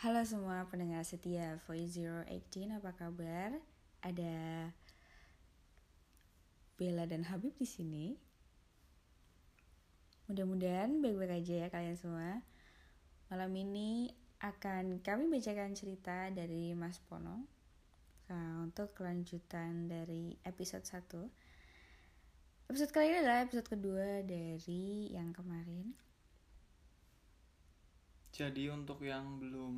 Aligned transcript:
Halo 0.00 0.24
semua 0.24 0.64
pendengar 0.64 1.04
setia 1.04 1.60
Voice 1.68 2.00
Zero 2.00 2.24
Eighteen, 2.24 2.72
apa 2.72 2.96
kabar? 2.96 3.52
Ada 4.00 4.72
Bella 6.80 7.04
dan 7.04 7.28
Habib 7.28 7.52
di 7.60 7.68
sini. 7.68 8.16
Mudah-mudahan 10.24 11.04
baik-baik 11.04 11.44
aja 11.44 11.52
ya 11.52 11.68
kalian 11.68 12.00
semua. 12.00 12.40
Malam 13.28 13.52
ini 13.60 14.08
akan 14.40 15.04
kami 15.04 15.28
bacakan 15.28 15.76
cerita 15.76 16.32
dari 16.32 16.72
Mas 16.72 16.96
Pono. 17.04 17.44
Nah, 18.32 18.64
untuk 18.64 18.96
kelanjutan 18.96 19.84
dari 19.84 20.32
episode 20.48 20.88
1. 20.88 22.72
Episode 22.72 22.88
kali 22.88 23.12
ini 23.12 23.20
adalah 23.20 23.44
episode 23.44 23.68
kedua 23.68 24.24
dari 24.24 25.12
yang 25.12 25.36
kemarin. 25.36 25.92
Jadi 28.30 28.70
untuk 28.70 29.02
yang 29.02 29.42
belum 29.42 29.74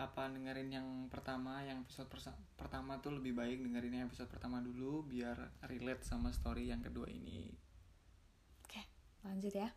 apa 0.00 0.32
dengerin 0.32 0.70
yang 0.72 0.88
pertama, 1.12 1.60
yang 1.60 1.84
episode 1.84 2.08
pertama 2.56 2.96
tuh 3.04 3.20
lebih 3.20 3.36
baik 3.36 3.60
dengerin 3.60 4.00
yang 4.00 4.06
episode 4.08 4.32
pertama 4.32 4.64
dulu 4.64 5.04
biar 5.04 5.36
relate 5.68 6.00
sama 6.08 6.32
story 6.32 6.72
yang 6.72 6.80
kedua 6.80 7.04
ini. 7.12 7.52
Oke, 8.64 8.80
lanjut 9.28 9.52
ya. 9.52 9.68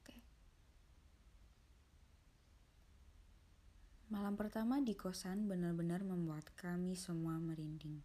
Oke. 0.00 0.16
Malam 4.08 4.32
pertama 4.40 4.80
di 4.80 4.96
kosan 4.96 5.44
benar-benar 5.44 6.00
membuat 6.08 6.48
kami 6.56 6.96
semua 6.96 7.36
merinding. 7.36 8.00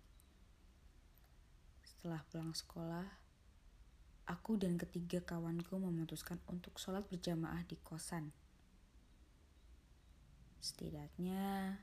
Setelah 1.88 2.20
pulang 2.27 2.51
sekolah, 2.51 3.20
aku 4.31 4.55
dan 4.55 4.80
ketiga 4.80 5.20
kawanku 5.20 5.76
memutuskan 5.76 6.40
untuk 6.48 6.80
sholat 6.80 7.03
berjamaah 7.12 7.67
di 7.67 7.76
kosan. 7.84 8.32
Setidaknya, 10.63 11.76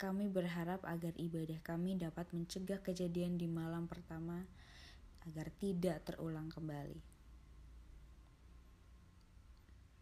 kami 0.00 0.32
berharap 0.32 0.80
agar 0.88 1.12
ibadah 1.20 1.60
kami 1.60 2.00
dapat 2.00 2.32
mencegah 2.32 2.80
kejadian 2.80 3.36
di 3.36 3.44
malam 3.44 3.84
pertama 3.84 4.48
agar 5.28 5.52
tidak 5.60 6.00
terulang 6.08 6.48
kembali. 6.48 6.98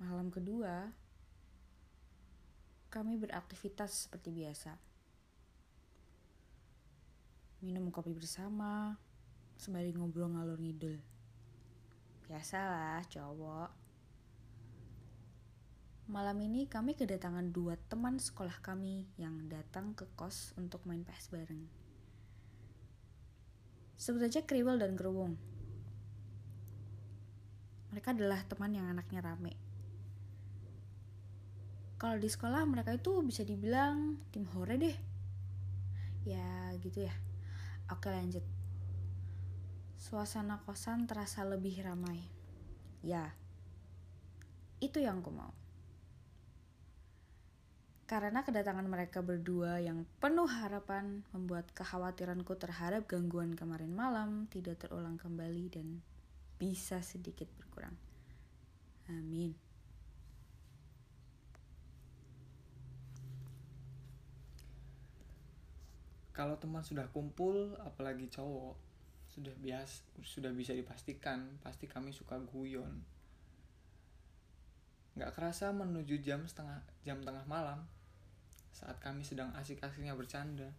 Malam 0.01 0.33
kedua, 0.33 0.89
kami 2.89 3.21
beraktivitas 3.21 4.09
seperti 4.09 4.33
biasa. 4.33 4.73
Minum 7.61 7.93
kopi 7.93 8.17
bersama, 8.17 8.97
sembari 9.61 9.93
ngobrol 9.93 10.33
ngalur 10.33 10.57
ngidul. 10.57 11.20
Biasalah 12.31 13.03
cowok. 13.11 13.71
Malam 16.07 16.39
ini 16.47 16.71
kami 16.71 16.95
kedatangan 16.95 17.51
dua 17.51 17.75
teman 17.91 18.23
sekolah 18.23 18.55
kami 18.63 19.11
yang 19.19 19.51
datang 19.51 19.99
ke 19.99 20.07
kos 20.15 20.55
untuk 20.55 20.79
main 20.87 21.03
PS 21.03 21.27
bareng. 21.35 21.67
Sebut 23.99 24.23
aja 24.23 24.47
Kriwel 24.47 24.79
dan 24.79 24.95
Kerwung. 24.95 25.35
Mereka 27.91 28.15
adalah 28.15 28.47
teman 28.47 28.79
yang 28.79 28.87
anaknya 28.87 29.27
rame. 29.27 29.59
Kalau 31.99 32.15
di 32.15 32.31
sekolah 32.31 32.63
mereka 32.63 32.95
itu 32.95 33.27
bisa 33.27 33.43
dibilang 33.43 34.23
tim 34.31 34.47
hore 34.55 34.79
deh. 34.79 34.97
Ya 36.23 36.71
gitu 36.79 37.11
ya. 37.11 37.15
Oke 37.91 38.07
lanjut. 38.07 38.60
Suasana 40.11 40.59
kosan 40.67 41.07
terasa 41.07 41.47
lebih 41.47 41.87
ramai. 41.87 42.19
Ya, 42.99 43.31
itu 44.83 44.99
yang 44.99 45.23
aku 45.23 45.31
mau. 45.31 45.55
Karena 48.11 48.43
kedatangan 48.43 48.91
mereka 48.91 49.23
berdua 49.23 49.79
yang 49.79 50.03
penuh 50.19 50.51
harapan 50.51 51.23
membuat 51.31 51.71
kekhawatiranku 51.79 52.59
terhadap 52.59 53.07
gangguan 53.07 53.55
kemarin 53.55 53.95
malam 53.95 54.51
tidak 54.51 54.83
terulang 54.83 55.15
kembali 55.15 55.71
dan 55.71 56.03
bisa 56.59 56.99
sedikit 57.07 57.47
berkurang. 57.55 57.95
Amin. 59.15 59.55
Kalau 66.35 66.59
teman 66.59 66.83
sudah 66.83 67.07
kumpul, 67.15 67.79
apalagi 67.79 68.27
cowok, 68.27 68.90
sudah 69.31 69.55
bias 69.63 70.03
sudah 70.27 70.51
bisa 70.51 70.75
dipastikan 70.75 71.59
pasti 71.63 71.87
kami 71.87 72.11
suka 72.11 72.39
guyon. 72.43 73.03
Nggak 75.15 75.33
kerasa 75.35 75.71
menuju 75.71 76.19
jam 76.23 76.47
setengah 76.47 76.83
jam 77.07 77.23
tengah 77.23 77.47
malam 77.47 77.87
saat 78.75 78.99
kami 78.99 79.23
sedang 79.23 79.55
asik-asiknya 79.55 80.17
bercanda 80.19 80.71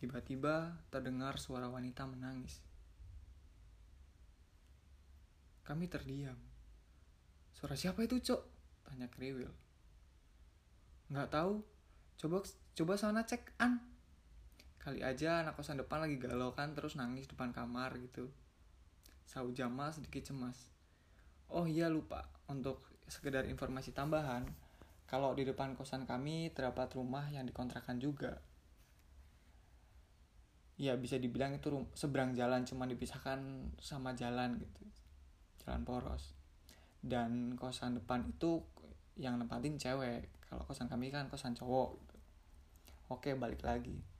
tiba-tiba 0.00 0.76
terdengar 0.88 1.36
suara 1.36 1.68
wanita 1.68 2.08
menangis. 2.08 2.60
Kami 5.64 5.88
terdiam. 5.88 6.36
Suara 7.56 7.72
siapa 7.72 8.04
itu 8.04 8.20
cok? 8.20 8.42
tanya 8.84 9.08
kriwil. 9.08 9.48
Nggak 11.08 11.32
tahu. 11.32 11.64
Coba 12.20 12.44
coba 12.76 12.92
sana 13.00 13.24
cek 13.24 13.56
an 13.56 13.93
kali 14.84 15.00
aja 15.00 15.40
anak 15.40 15.56
kosan 15.56 15.80
depan 15.80 16.04
lagi 16.04 16.20
galau 16.20 16.52
kan 16.52 16.76
terus 16.76 16.92
nangis 17.00 17.24
depan 17.24 17.56
kamar 17.56 17.96
gitu. 17.96 18.28
Sau 19.24 19.48
Jamal 19.56 19.96
sedikit 19.96 20.28
cemas. 20.28 20.68
Oh 21.48 21.64
iya 21.64 21.88
lupa 21.88 22.28
untuk 22.52 22.84
sekedar 23.08 23.48
informasi 23.48 23.96
tambahan 23.96 24.44
kalau 25.08 25.32
di 25.32 25.48
depan 25.48 25.72
kosan 25.72 26.04
kami 26.04 26.52
terdapat 26.52 26.92
rumah 27.00 27.24
yang 27.32 27.48
dikontrakan 27.48 27.96
juga. 27.96 28.44
Ya 30.76 31.00
bisa 31.00 31.16
dibilang 31.16 31.56
itu 31.56 31.72
seberang 31.96 32.36
jalan 32.36 32.68
cuma 32.68 32.84
dipisahkan 32.84 33.40
sama 33.80 34.12
jalan 34.12 34.60
gitu 34.60 34.84
jalan 35.64 35.80
poros. 35.88 36.36
Dan 37.00 37.56
kosan 37.56 37.96
depan 37.96 38.28
itu 38.28 38.60
yang 39.16 39.40
nempatin 39.40 39.80
cewek 39.80 40.28
kalau 40.44 40.60
kosan 40.68 40.92
kami 40.92 41.08
kan 41.08 41.30
kosan 41.32 41.56
cowok 41.56 41.96
gitu. 42.02 42.16
oke 43.14 43.30
balik 43.38 43.62
lagi 43.62 44.13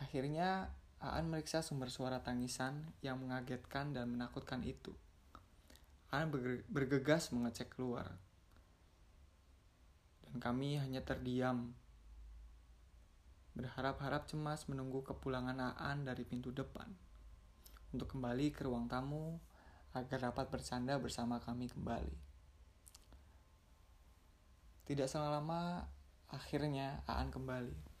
Akhirnya, 0.00 0.70
Aan 0.96 1.28
meriksa 1.28 1.60
sumber 1.60 1.92
suara 1.92 2.24
tangisan 2.24 2.80
yang 3.04 3.20
mengagetkan 3.20 3.92
dan 3.92 4.16
menakutkan 4.16 4.64
itu. 4.64 4.96
Aan 6.08 6.32
bergegas 6.72 7.36
mengecek 7.36 7.76
keluar. 7.76 8.16
Dan 10.24 10.40
kami 10.40 10.80
hanya 10.80 11.04
terdiam. 11.04 11.76
Berharap-harap 13.52 14.24
cemas 14.24 14.64
menunggu 14.72 15.04
kepulangan 15.04 15.76
Aan 15.76 16.08
dari 16.08 16.24
pintu 16.24 16.48
depan. 16.48 16.88
Untuk 17.92 18.16
kembali 18.16 18.56
ke 18.56 18.64
ruang 18.64 18.88
tamu 18.88 19.36
agar 19.92 20.32
dapat 20.32 20.48
bercanda 20.48 20.96
bersama 20.96 21.40
kami 21.44 21.68
kembali. 21.68 22.16
Tidak 24.88 25.08
selama 25.08 25.84
akhirnya 26.32 27.04
Aan 27.04 27.28
kembali. 27.28 27.95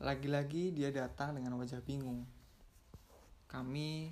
Lagi-lagi 0.00 0.72
dia 0.72 0.88
datang 0.88 1.36
dengan 1.36 1.60
wajah 1.60 1.84
bingung. 1.84 2.24
Kami 3.44 4.08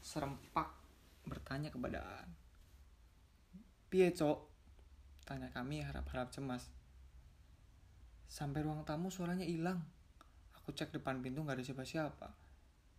serempak 0.00 0.72
bertanya 1.28 1.68
kepada 1.68 2.00
Aan. 2.00 2.32
Piye, 3.92 4.08
Cok? 4.16 4.48
Tanya 5.28 5.52
kami 5.52 5.84
harap-harap 5.84 6.32
cemas. 6.32 6.72
Sampai 8.24 8.64
ruang 8.64 8.88
tamu 8.88 9.12
suaranya 9.12 9.44
hilang. 9.44 9.84
Aku 10.56 10.72
cek 10.72 10.96
depan 10.96 11.20
pintu 11.20 11.44
gak 11.44 11.60
ada 11.60 11.64
siapa-siapa. 11.64 12.28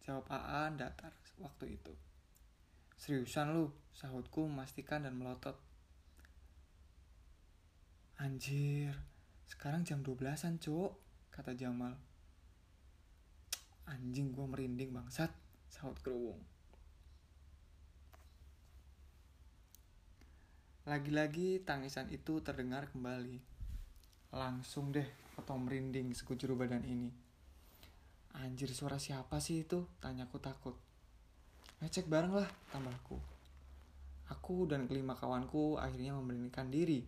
Jawab 0.06 0.30
Aan 0.30 0.78
datar 0.78 1.14
waktu 1.42 1.82
itu. 1.82 1.94
Seriusan 2.94 3.58
lu, 3.58 3.74
sahutku 3.90 4.46
memastikan 4.46 5.02
dan 5.02 5.18
melotot. 5.18 5.58
Anjir, 8.22 8.94
sekarang 9.50 9.82
jam 9.82 10.06
12-an, 10.06 10.62
Cok, 10.62 10.94
kata 11.34 11.58
Jamal. 11.58 12.09
Anjing 13.90 14.30
gue 14.30 14.46
merinding 14.46 14.94
bangsat, 14.94 15.34
sahut 15.66 15.98
kerubung. 16.06 16.38
Lagi-lagi 20.86 21.62
tangisan 21.66 22.10
itu 22.14 22.42
terdengar 22.42 22.90
kembali. 22.94 23.38
Langsung 24.34 24.94
deh 24.94 25.06
atau 25.38 25.58
merinding 25.58 26.14
sekujur 26.14 26.54
badan 26.54 26.86
ini. 26.86 27.10
Anjir 28.38 28.70
suara 28.74 29.02
siapa 29.02 29.42
sih 29.42 29.66
itu? 29.66 29.90
Tanyaku 29.98 30.38
takut. 30.38 30.78
Ngecek 31.82 32.06
bareng 32.06 32.34
lah, 32.38 32.50
tambahku. 32.70 33.18
Aku 34.30 34.70
dan 34.70 34.86
kelima 34.86 35.18
kawanku 35.18 35.82
akhirnya 35.82 36.14
memberanikan 36.14 36.70
diri 36.70 37.02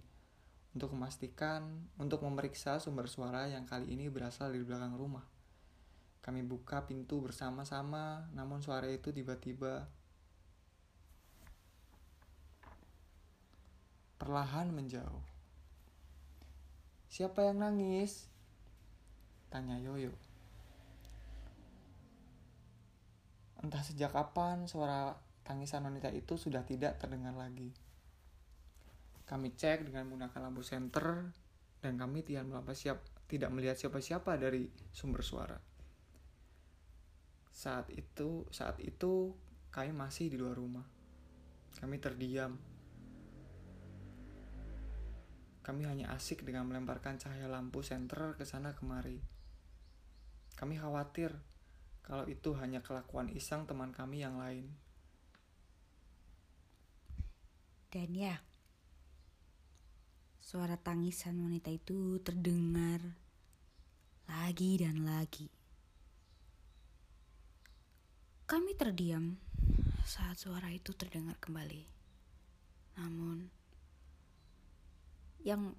untuk 0.74 0.96
memastikan, 0.98 1.90
untuk 2.02 2.24
memeriksa 2.26 2.80
sumber 2.82 3.06
suara 3.06 3.46
yang 3.46 3.68
kali 3.68 3.94
ini 3.94 4.08
berasal 4.08 4.50
dari 4.50 4.64
belakang 4.66 4.96
rumah. 4.98 5.31
Kami 6.22 6.46
buka 6.46 6.86
pintu 6.86 7.18
bersama-sama, 7.18 8.30
namun 8.38 8.62
suara 8.62 8.86
itu 8.86 9.10
tiba-tiba 9.10 9.90
perlahan 14.22 14.70
menjauh. 14.70 15.26
Siapa 17.10 17.50
yang 17.50 17.66
nangis? 17.66 18.30
Tanya 19.50 19.82
Yoyo. 19.82 20.14
Entah 23.66 23.82
sejak 23.82 24.14
kapan 24.14 24.70
suara 24.70 25.18
tangisan 25.42 25.90
wanita 25.90 26.14
itu 26.14 26.38
sudah 26.38 26.62
tidak 26.62 27.02
terdengar 27.02 27.34
lagi. 27.34 27.74
Kami 29.26 29.58
cek 29.58 29.90
dengan 29.90 30.06
menggunakan 30.06 30.38
lampu 30.38 30.62
senter 30.62 31.34
dan 31.82 31.98
kami 31.98 32.22
tidak 32.22 33.50
melihat 33.50 33.74
siapa-siapa 33.74 34.38
dari 34.38 34.70
sumber 34.94 35.26
suara. 35.26 35.71
Saat 37.52 37.92
itu, 37.92 38.48
saat 38.50 38.80
itu 38.80 39.36
kami 39.70 39.92
masih 39.92 40.32
di 40.32 40.40
luar 40.40 40.56
rumah. 40.56 40.88
Kami 41.78 42.00
terdiam. 42.00 42.56
Kami 45.62 45.86
hanya 45.86 46.10
asik 46.16 46.42
dengan 46.42 46.66
melemparkan 46.66 47.22
cahaya 47.22 47.46
lampu 47.46 47.86
senter 47.86 48.34
ke 48.34 48.48
sana 48.48 48.74
kemari. 48.74 49.22
Kami 50.58 50.76
khawatir 50.80 51.38
kalau 52.02 52.26
itu 52.26 52.58
hanya 52.58 52.82
kelakuan 52.82 53.30
iseng 53.30 53.70
teman 53.70 53.94
kami 53.94 54.26
yang 54.26 54.42
lain. 54.42 54.68
Dan 57.92 58.16
ya, 58.16 58.40
suara 60.40 60.80
tangisan 60.80 61.38
wanita 61.44 61.70
itu 61.70 62.18
terdengar 62.24 63.04
lagi 64.26 64.80
dan 64.80 65.04
lagi. 65.04 65.61
Kami 68.52 68.76
terdiam 68.76 69.40
saat 70.04 70.36
suara 70.36 70.68
itu 70.68 70.92
terdengar 70.92 71.40
kembali. 71.40 71.88
Namun, 73.00 73.48
yang 75.40 75.72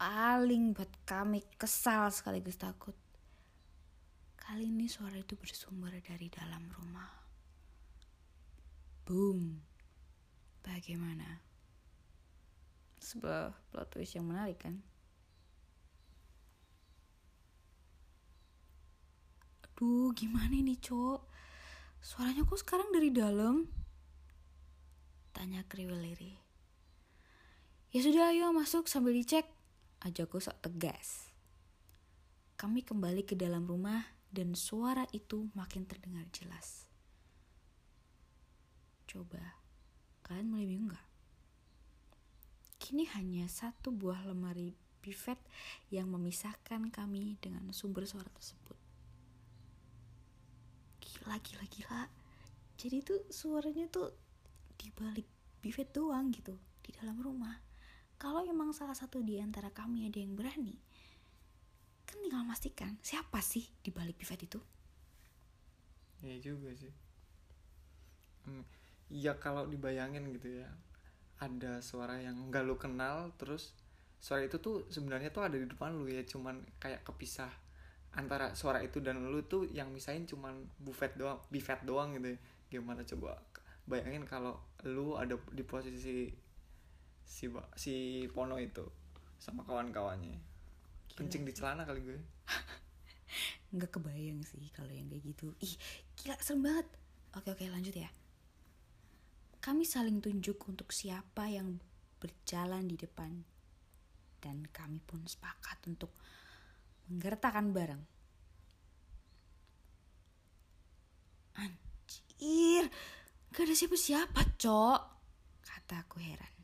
paling 0.00 0.72
buat 0.72 0.88
kami 1.04 1.44
kesal 1.60 2.08
sekaligus 2.08 2.56
takut, 2.56 2.96
kali 4.32 4.72
ini 4.72 4.88
suara 4.88 5.20
itu 5.20 5.36
bersumber 5.36 5.92
dari 6.00 6.32
dalam 6.32 6.72
rumah. 6.72 7.20
Boom. 9.04 9.60
Bagaimana? 10.64 11.44
Sebuah 12.96 13.52
plot 13.76 13.88
twist 13.92 14.16
yang 14.16 14.24
menarik 14.24 14.56
kan? 14.56 14.80
Aduh, 19.68 20.16
gimana 20.16 20.56
ini, 20.56 20.80
Cok? 20.80 21.29
Suaranya 22.00 22.48
kok 22.48 22.56
sekarang 22.56 22.88
dari 22.96 23.12
dalam? 23.12 23.68
Tanya 25.36 25.60
kriwil 25.68 26.00
liri. 26.00 26.32
Ya 27.92 28.00
sudah, 28.00 28.32
ayo 28.32 28.48
masuk 28.56 28.88
sambil 28.88 29.12
dicek. 29.12 29.44
Ajakku 30.00 30.40
sok 30.40 30.64
tegas. 30.64 31.28
Kami 32.56 32.80
kembali 32.80 33.28
ke 33.28 33.36
dalam 33.36 33.68
rumah 33.68 34.00
dan 34.32 34.56
suara 34.56 35.04
itu 35.12 35.52
makin 35.52 35.84
terdengar 35.84 36.24
jelas. 36.32 36.88
Coba, 39.04 39.60
kalian 40.24 40.48
mulai 40.48 40.64
bingung 40.64 40.96
gak? 40.96 41.08
Kini 42.80 43.04
hanya 43.12 43.44
satu 43.44 43.92
buah 43.92 44.24
lemari 44.24 44.72
bivet 45.04 45.36
yang 45.92 46.08
memisahkan 46.08 46.88
kami 46.88 47.36
dengan 47.44 47.68
sumber 47.76 48.08
suara 48.08 48.32
tersebut 48.32 48.79
gila 51.10 51.36
gila 51.46 51.64
gila 51.74 52.02
jadi 52.80 52.96
tuh 53.08 53.20
suaranya 53.40 53.86
tuh 53.96 54.08
di 54.80 54.88
balik 55.00 55.28
bivet 55.62 55.88
doang 55.92 56.26
gitu 56.32 56.56
di 56.84 56.90
dalam 56.96 57.16
rumah. 57.20 57.56
Kalau 58.22 58.42
emang 58.44 58.70
salah 58.78 58.96
satu 58.96 59.18
di 59.28 59.36
antara 59.46 59.70
kami 59.80 60.08
ada 60.08 60.18
yang 60.24 60.32
berani 60.38 60.76
kan 62.08 62.16
tinggal 62.22 62.42
memastikan 62.44 62.92
siapa 63.08 63.40
sih 63.52 63.64
di 63.84 63.90
balik 63.96 64.16
bivet 64.20 64.40
itu? 64.48 64.60
Iya 66.22 66.36
juga 66.40 66.70
sih. 66.76 66.92
Hmm, 68.46 68.64
Ya 69.10 69.34
kalau 69.44 69.66
dibayangin 69.66 70.24
gitu 70.38 70.62
ya, 70.62 70.68
ada 71.46 71.72
suara 71.82 72.16
yang 72.26 72.36
nggak 72.50 72.62
lu 72.68 72.76
kenal, 72.84 73.16
terus 73.40 73.74
suara 74.22 74.42
itu 74.48 74.56
tuh 74.66 74.76
sebenarnya 74.94 75.30
tuh 75.36 75.42
ada 75.46 75.56
di 75.62 75.66
depan 75.72 75.90
lu 75.98 76.06
ya, 76.06 76.22
cuman 76.32 76.56
kayak 76.82 77.02
kepisah 77.08 77.50
antara 78.16 78.52
suara 78.58 78.82
itu 78.82 78.98
dan 78.98 79.22
lu 79.22 79.42
tuh 79.46 79.66
yang 79.70 79.90
misahin 79.94 80.26
cuman 80.26 80.66
buffet 80.82 81.14
doang, 81.14 81.38
bivet 81.50 81.80
doang 81.86 82.16
gitu 82.18 82.34
ya. 82.34 82.38
Gimana 82.70 83.02
coba 83.06 83.38
bayangin 83.86 84.26
kalau 84.26 84.58
lu 84.86 85.18
ada 85.18 85.34
di 85.50 85.62
posisi 85.66 86.30
si 87.24 87.46
si 87.78 87.94
Pono 88.30 88.58
itu 88.58 88.86
sama 89.38 89.62
kawan-kawannya. 89.62 90.38
Kencing 91.14 91.46
di 91.46 91.52
celana 91.54 91.86
kali 91.86 92.02
gue. 92.02 92.18
nggak 93.70 93.90
kebayang 93.94 94.42
sih 94.42 94.66
kalau 94.74 94.90
yang 94.90 95.06
kayak 95.06 95.22
gitu 95.22 95.54
ih 95.62 95.74
gila 96.18 96.34
serem 96.42 96.66
banget 96.66 96.86
oke 97.38 97.54
oke 97.54 97.64
lanjut 97.70 97.94
ya 97.94 98.10
kami 99.62 99.86
saling 99.86 100.18
tunjuk 100.18 100.58
untuk 100.66 100.90
siapa 100.90 101.46
yang 101.46 101.78
berjalan 102.18 102.90
di 102.90 102.98
depan 102.98 103.30
dan 104.42 104.66
kami 104.74 104.98
pun 105.04 105.22
sepakat 105.22 105.78
untuk 105.86 106.10
menggertakkan 107.10 107.74
bareng 107.74 108.02
anjir 112.40 112.88
gak 113.50 113.66
ada 113.66 113.74
siapa-siapa 113.74 114.40
cok. 114.56 115.00
Kataku 115.60 116.16
heran. 116.22 116.54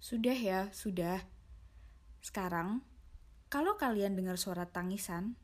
Sudah 0.00 0.34
ya 0.36 0.60
sudah. 0.74 1.22
Sekarang 2.24 2.82
kalau 3.52 3.78
kalian 3.78 4.18
dengar 4.18 4.40
suara 4.40 4.66
tangisan 4.66 5.36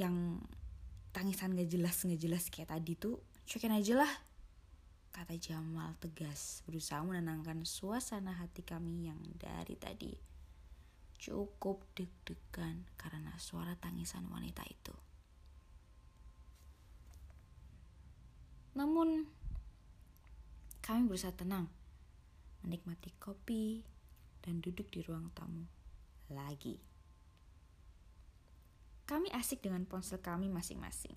yang 0.00 0.42
tangisan 1.14 1.54
gak 1.54 1.70
jelas 1.70 2.02
gak 2.02 2.18
jelas 2.18 2.50
kayak 2.50 2.74
tadi 2.74 2.98
tuh 2.98 3.22
cuekin 3.46 3.76
aja 3.76 4.02
lah. 4.02 4.12
Kata 5.14 5.38
Jamal 5.38 5.94
tegas 6.02 6.66
berusaha 6.66 6.98
menenangkan 7.06 7.62
suasana 7.62 8.34
hati 8.34 8.66
kami 8.66 9.06
yang 9.06 9.22
dari 9.38 9.78
tadi 9.78 10.33
cukup 11.18 11.82
deg-degan 11.94 12.84
karena 12.98 13.32
suara 13.38 13.74
tangisan 13.78 14.26
wanita 14.30 14.62
itu 14.66 14.94
namun 18.74 19.30
kami 20.82 21.06
berusaha 21.06 21.32
tenang 21.32 21.70
menikmati 22.64 23.12
kopi 23.20 23.84
dan 24.44 24.60
duduk 24.60 24.88
di 24.92 25.00
ruang 25.04 25.32
tamu 25.36 25.64
lagi. 26.32 26.80
Kami 29.04 29.28
asik 29.36 29.60
dengan 29.60 29.84
ponsel 29.84 30.20
kami 30.20 30.48
masing-masing. 30.48 31.16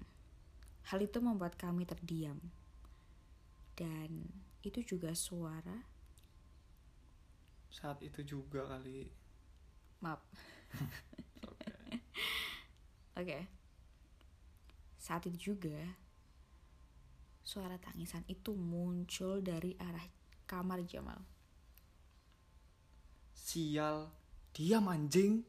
Hal 0.91 0.99
itu 0.99 1.23
membuat 1.23 1.55
kami 1.55 1.87
terdiam. 1.87 2.39
Dan 3.79 4.27
itu 4.63 4.83
juga 4.83 5.15
suara, 5.15 5.87
Saat 7.67 8.01
itu 8.01 8.25
juga 8.25 8.65
kali. 8.65 9.05
Maaf. 10.01 10.21
Oke. 13.19 13.39
Saat 14.97 15.31
itu 15.31 15.55
juga 15.55 15.77
suara 17.47 17.79
tangisan 17.79 18.27
itu 18.27 18.51
muncul 18.51 19.39
dari 19.39 19.71
arah 19.79 20.03
kamar 20.43 20.83
Jamal. 20.83 21.23
Sial, 23.31 24.11
diam 24.51 24.91
anjing. 24.91 25.47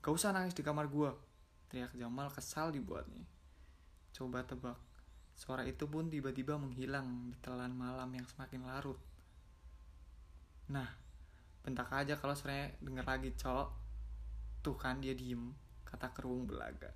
Gak 0.00 0.16
usah 0.16 0.32
nangis 0.32 0.56
di 0.56 0.64
kamar 0.64 0.88
gua. 0.88 1.12
Teriak 1.68 1.92
Jamal 1.92 2.32
kesal 2.32 2.72
dibuatnya. 2.72 3.28
Coba 4.16 4.48
tebak. 4.48 4.80
Suara 5.36 5.68
itu 5.68 5.84
pun 5.84 6.08
tiba-tiba 6.08 6.56
menghilang 6.56 7.28
di 7.28 7.36
telan 7.44 7.76
malam 7.76 8.08
yang 8.16 8.24
semakin 8.24 8.64
larut. 8.64 8.96
Nah, 10.72 10.88
bentak 11.66 11.90
aja 11.90 12.14
kalau 12.14 12.38
suaranya 12.38 12.70
denger 12.78 13.02
lagi, 13.02 13.34
cok. 13.34 13.68
Tuh 14.62 14.78
kan 14.78 15.02
dia 15.02 15.18
diem, 15.18 15.50
kata 15.82 16.14
kerung 16.14 16.46
belaga. 16.46 16.94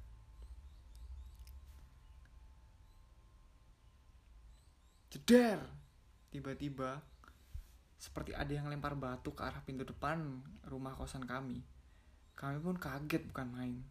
Jeder! 5.10 5.58
Tiba-tiba, 6.30 7.02
seperti 7.98 8.30
ada 8.30 8.54
yang 8.54 8.70
lempar 8.70 8.94
batu 8.94 9.34
ke 9.34 9.42
arah 9.42 9.58
pintu 9.66 9.82
depan 9.82 10.38
rumah 10.70 10.94
kosan 10.94 11.26
kami. 11.26 11.66
Kami 12.38 12.62
pun 12.62 12.78
kaget 12.78 13.26
bukan 13.26 13.50
main. 13.50 13.82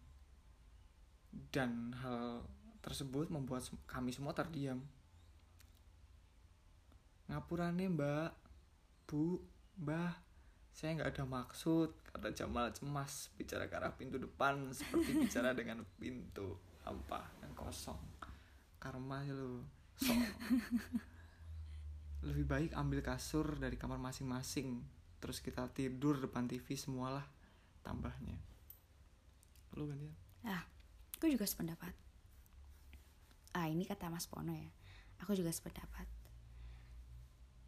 Dan 1.52 1.92
hal 2.00 2.48
tersebut 2.80 3.28
membuat 3.28 3.68
kami 3.84 4.16
semua 4.16 4.32
terdiam. 4.32 4.80
Ngapurane 7.28 7.86
mbak, 7.92 8.32
bu, 9.06 9.44
mbah, 9.78 10.16
saya 10.80 10.96
nggak 10.96 11.12
ada 11.12 11.28
maksud, 11.28 11.92
kata 12.08 12.32
Jamal 12.32 12.72
cemas 12.72 13.28
bicara 13.36 13.68
ke 13.68 13.76
arah 13.76 13.92
pintu 13.92 14.16
depan 14.16 14.72
seperti 14.72 15.12
bicara 15.28 15.52
dengan 15.52 15.84
pintu 16.00 16.56
hampa 16.88 17.28
yang 17.44 17.52
kosong. 17.52 18.00
Karma 18.80 19.28
lu. 19.28 19.60
Sok. 20.00 20.16
lebih 22.32 22.46
baik 22.48 22.72
ambil 22.76 23.00
kasur 23.04 23.60
dari 23.60 23.80
kamar 23.80 23.96
masing-masing 24.00 24.84
terus 25.24 25.40
kita 25.40 25.72
tidur 25.72 26.20
depan 26.20 26.52
TV 26.52 26.76
semualah 26.76 27.24
tambahnya 27.80 28.36
lu 29.76 29.88
gantian 29.88 30.16
Ah, 30.48 30.64
aku 31.20 31.28
juga 31.28 31.44
sependapat. 31.44 31.92
Ah, 33.52 33.68
ini 33.68 33.84
kata 33.84 34.08
Mas 34.08 34.24
Pono 34.24 34.56
ya. 34.56 34.72
Aku 35.20 35.36
juga 35.36 35.52
sependapat. 35.52 36.08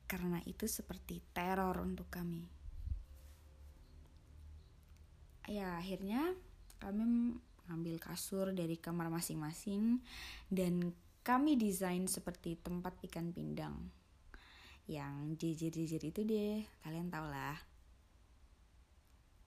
Karena 0.08 0.40
itu 0.48 0.72
seperti 0.72 1.20
teror 1.36 1.84
untuk 1.84 2.08
kami. 2.08 2.61
Ya, 5.50 5.82
akhirnya 5.82 6.38
kami 6.78 7.38
mengambil 7.66 7.98
kasur 7.98 8.54
dari 8.54 8.78
kamar 8.78 9.10
masing-masing 9.10 10.02
dan 10.52 10.94
kami 11.22 11.58
desain 11.58 12.06
seperti 12.06 12.58
tempat 12.58 12.98
ikan 13.10 13.34
pindang. 13.34 13.78
Yang 14.90 15.40
jijir-jijir 15.40 16.04
itu 16.10 16.22
deh, 16.26 16.66
kalian 16.84 17.14
tau 17.14 17.30
lah. 17.30 17.58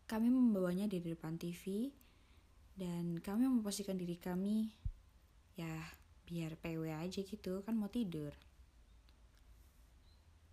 Kami 0.06 0.30
membawanya 0.30 0.86
di 0.86 1.02
depan 1.02 1.36
TV 1.36 1.90
dan 2.74 3.22
kami 3.22 3.46
memposisikan 3.46 3.94
diri 3.94 4.18
kami 4.18 4.66
ya 5.54 5.70
biar 6.26 6.58
PW 6.58 6.90
aja 6.90 7.20
gitu 7.22 7.62
kan 7.62 7.78
mau 7.78 7.86
tidur 7.86 8.34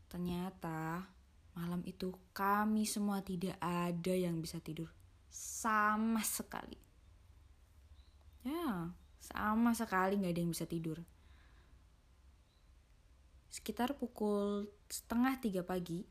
ternyata 0.06 1.10
malam 1.58 1.82
itu 1.82 2.14
kami 2.30 2.86
semua 2.86 3.26
tidak 3.26 3.58
ada 3.58 4.14
yang 4.14 4.38
bisa 4.38 4.62
tidur 4.62 4.94
sama 5.32 6.20
sekali. 6.22 6.78
Ya 8.44 8.92
sama 9.22 9.72
sekali 9.72 10.20
nggak 10.20 10.34
ada 10.36 10.42
yang 10.44 10.52
bisa 10.52 10.68
tidur. 10.68 11.00
Sekitar 13.48 13.96
pukul 13.96 14.68
setengah 14.92 15.40
tiga 15.40 15.64
pagi 15.64 16.04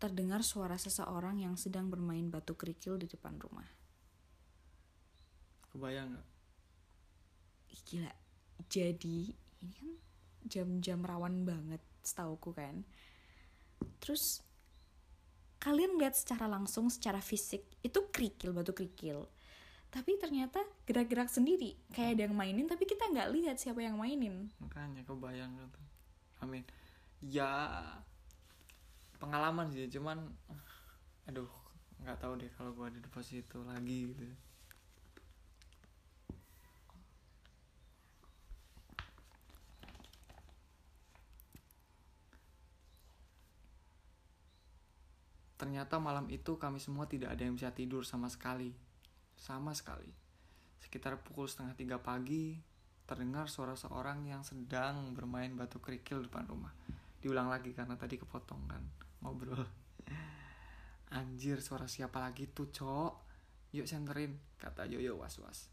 terdengar 0.00 0.40
suara 0.40 0.76
seseorang 0.80 1.40
yang 1.44 1.56
sedang 1.60 1.92
bermain 1.92 2.28
batu 2.32 2.56
kerikil 2.56 2.96
di 2.96 3.08
depan 3.08 3.36
rumah. 3.36 3.68
Kebayang 5.72 6.16
nggak? 6.16 6.28
Gila. 7.84 8.12
Jadi 8.70 9.28
ini 9.60 9.72
kan 9.76 9.92
jam-jam 10.44 11.00
rawan 11.04 11.44
banget 11.44 11.80
setauku 12.00 12.56
kan. 12.56 12.84
Terus 14.00 14.40
kalian 15.64 15.96
lihat 15.96 16.12
secara 16.12 16.44
langsung 16.44 16.92
secara 16.92 17.24
fisik 17.24 17.64
itu 17.80 17.98
kerikil 18.12 18.52
batu 18.52 18.76
kerikil. 18.76 19.24
Tapi 19.88 20.20
ternyata 20.20 20.60
gerak-gerak 20.84 21.32
sendiri. 21.32 21.80
Kayak 21.96 22.10
ada 22.20 22.22
yang 22.28 22.36
mainin 22.36 22.66
tapi 22.68 22.84
kita 22.84 23.08
nggak 23.08 23.32
lihat 23.32 23.56
siapa 23.56 23.80
yang 23.80 23.96
mainin. 23.96 24.52
Makanya 24.60 25.00
kebayang 25.08 25.56
gitu. 25.56 25.80
Amin. 26.44 26.68
Ya 27.24 27.80
pengalaman 29.16 29.72
sih 29.72 29.88
cuman 29.88 30.20
aduh 31.24 31.48
nggak 32.04 32.20
tahu 32.20 32.36
deh 32.36 32.50
kalau 32.60 32.76
gua 32.76 32.92
ada 32.92 33.00
di 33.00 33.08
posisi 33.08 33.40
itu 33.40 33.64
lagi 33.64 34.12
gitu 34.12 34.20
Ternyata 45.64 45.96
malam 45.96 46.28
itu 46.28 46.60
kami 46.60 46.76
semua 46.76 47.08
tidak 47.08 47.32
ada 47.32 47.48
yang 47.48 47.56
bisa 47.56 47.72
tidur 47.72 48.04
sama 48.04 48.28
sekali. 48.28 48.68
Sama 49.32 49.72
sekali. 49.72 50.12
Sekitar 50.76 51.16
pukul 51.24 51.48
setengah 51.48 51.72
tiga 51.72 51.96
pagi, 51.96 52.60
terdengar 53.08 53.48
suara 53.48 53.72
seorang 53.72 54.28
yang 54.28 54.44
sedang 54.44 55.16
bermain 55.16 55.56
batu 55.56 55.80
kerikil 55.80 56.20
depan 56.20 56.44
rumah. 56.44 56.68
Diulang 57.16 57.48
lagi 57.48 57.72
karena 57.72 57.96
tadi 57.96 58.20
kepotong 58.20 58.60
kan 58.68 58.84
ngobrol. 59.24 59.64
Anjir, 61.16 61.64
suara 61.64 61.88
siapa 61.88 62.20
lagi 62.20 62.44
tuh, 62.44 62.68
Cok? 62.68 63.12
Yuk 63.72 63.88
senterin, 63.88 64.36
kata 64.60 64.84
Yoyo 64.84 65.16
was-was. 65.16 65.72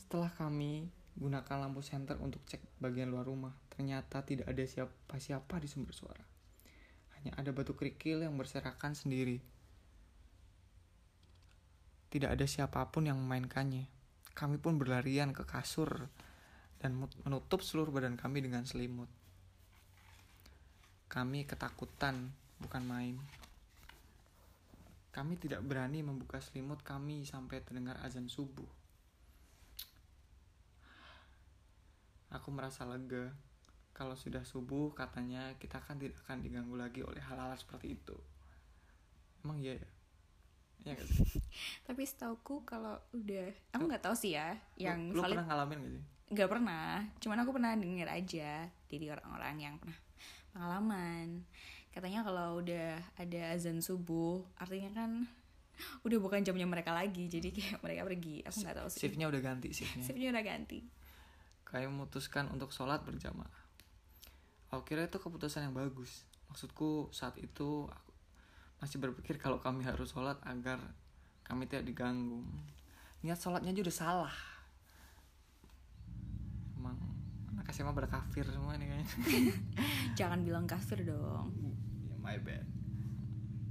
Setelah 0.00 0.32
kami 0.32 0.88
gunakan 1.16 1.56
lampu 1.56 1.80
senter 1.80 2.20
untuk 2.20 2.44
cek 2.44 2.80
bagian 2.80 3.08
luar 3.08 3.24
rumah, 3.24 3.56
ternyata 3.72 4.20
tidak 4.20 4.52
ada 4.52 4.64
siapa-siapa 4.64 5.56
di 5.56 5.68
sumber 5.68 5.96
suara. 5.96 6.24
Hanya 7.16 7.32
ada 7.40 7.50
batu 7.56 7.72
kerikil 7.72 8.20
yang 8.20 8.36
berserakan 8.36 8.92
sendiri. 8.92 9.40
Tidak 12.12 12.28
ada 12.28 12.44
siapa 12.44 12.84
pun 12.92 13.08
yang 13.08 13.16
memainkannya. 13.16 13.88
Kami 14.36 14.60
pun 14.60 14.76
berlarian 14.76 15.32
ke 15.32 15.48
kasur 15.48 16.12
dan 16.76 16.92
menutup 17.24 17.64
seluruh 17.64 17.88
badan 17.88 18.20
kami 18.20 18.44
dengan 18.44 18.68
selimut. 18.68 19.08
Kami 21.08 21.48
ketakutan, 21.48 22.28
bukan 22.60 22.82
main. 22.84 23.16
Kami 25.16 25.40
tidak 25.40 25.64
berani 25.64 26.04
membuka 26.04 26.44
selimut 26.44 26.84
kami 26.84 27.24
sampai 27.24 27.64
terdengar 27.64 27.96
azan 28.04 28.28
subuh. 28.28 28.68
Aku 32.34 32.50
merasa 32.50 32.82
lega. 32.88 33.30
Kalau 33.96 34.12
sudah 34.12 34.44
subuh, 34.44 34.92
katanya 34.92 35.56
kita 35.56 35.80
kan 35.80 35.96
tidak 35.96 36.20
akan 36.26 36.44
diganggu 36.44 36.76
lagi 36.76 37.00
oleh 37.00 37.22
hal-hal 37.22 37.56
seperti 37.56 37.96
itu. 37.96 38.16
Emang 39.40 39.56
iya 39.62 39.80
ya? 39.80 39.88
Iya 40.84 40.92
gak 41.00 41.08
sih? 41.08 41.26
tapi 41.86 42.02
setauku 42.06 42.62
kalau 42.62 42.98
udah 43.14 43.48
aku 43.72 43.82
nggak 43.88 44.04
tahu 44.04 44.14
sih 44.14 44.36
ya 44.36 44.54
yang 44.76 45.10
lu, 45.10 45.18
lu 45.18 45.22
valid 45.22 45.36
pernah 45.38 45.48
ngalamin 45.50 45.78
gak 45.82 45.92
sih? 45.94 46.04
nggak 46.26 46.48
pernah 46.50 46.90
cuman 47.22 47.38
aku 47.42 47.50
pernah 47.54 47.72
denger 47.78 48.08
aja 48.10 48.50
dari 48.90 49.06
orang-orang 49.06 49.56
yang 49.62 49.74
pernah 49.78 49.98
pengalaman 50.50 51.26
katanya 51.94 52.20
kalau 52.26 52.60
udah 52.60 52.98
ada 53.16 53.42
azan 53.54 53.78
subuh 53.78 54.42
artinya 54.58 54.90
kan 54.92 55.10
udah 56.02 56.18
bukan 56.18 56.40
jamnya 56.42 56.66
mereka 56.66 56.90
lagi 56.90 57.28
jadi 57.28 57.52
kayak 57.52 57.78
mereka 57.84 58.02
pergi 58.08 58.42
aku 58.42 58.56
nggak 58.64 58.76
tahu 58.80 58.88
sih 58.90 59.00
Shiftnya 59.06 59.26
udah 59.28 59.40
ganti 59.44 59.68
shiftnya. 59.70 60.04
shiftnya 60.04 60.28
udah 60.32 60.44
ganti 60.44 60.78
Kami 61.66 61.90
memutuskan 61.90 62.46
untuk 62.54 62.70
sholat 62.70 63.02
berjamaah. 63.02 63.66
Aku 64.70 64.86
kira 64.86 65.06
itu 65.06 65.18
keputusan 65.18 65.66
yang 65.66 65.74
bagus. 65.74 66.22
Maksudku 66.46 67.10
saat 67.10 67.34
itu 67.42 67.90
aku 67.90 68.12
masih 68.78 69.02
berpikir 69.02 69.34
kalau 69.42 69.58
kami 69.58 69.82
harus 69.82 70.14
sholat 70.14 70.38
agar 70.46 70.78
kami 71.42 71.66
tidak 71.66 71.90
diganggu. 71.90 72.42
Niat 73.26 73.42
sholatnya 73.42 73.74
aja 73.74 73.82
udah 73.82 73.96
salah. 73.96 74.36
Emang 76.78 76.98
anak 77.50 77.66
SMA 77.74 77.90
pada 77.90 78.10
kafir 78.10 78.46
semua 78.46 78.78
nih 78.78 78.86
kayaknya. 78.86 79.08
jangan 80.18 80.46
bilang 80.46 80.66
kafir 80.70 81.02
dong 81.02 81.50
Ya, 82.06 82.14
my 82.22 82.38
bad. 82.42 82.66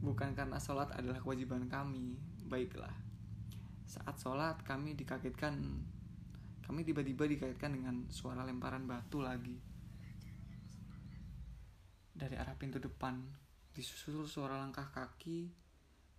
Bukan 0.04 0.36
karena 0.36 0.60
sholat 0.60 0.92
adalah 0.92 1.20
kewajiban 1.24 1.72
kami. 1.72 2.20
Baiklah. 2.52 2.92
Saat 3.88 4.20
sholat 4.20 4.60
kami 4.68 5.00
dikagetkan 5.00 5.56
kami 6.66 6.82
tiba-tiba 6.82 7.30
dikaitkan 7.30 7.78
dengan 7.78 8.10
suara 8.10 8.42
lemparan 8.42 8.90
batu 8.90 9.22
lagi. 9.22 9.54
Dari 12.16 12.34
arah 12.34 12.58
pintu 12.58 12.82
depan, 12.82 13.22
disusul 13.72 14.26
suara 14.26 14.58
langkah 14.58 14.90
kaki 14.90 15.54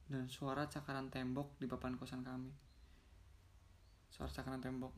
dan 0.07 0.31
suara 0.31 0.71
cakaran 0.71 1.11
tembok 1.11 1.59
di 1.59 1.67
papan 1.67 1.99
kosan 1.99 2.23
kami. 2.23 2.55
Suara 4.15 4.31
cakaran 4.31 4.63
tembok. 4.63 4.95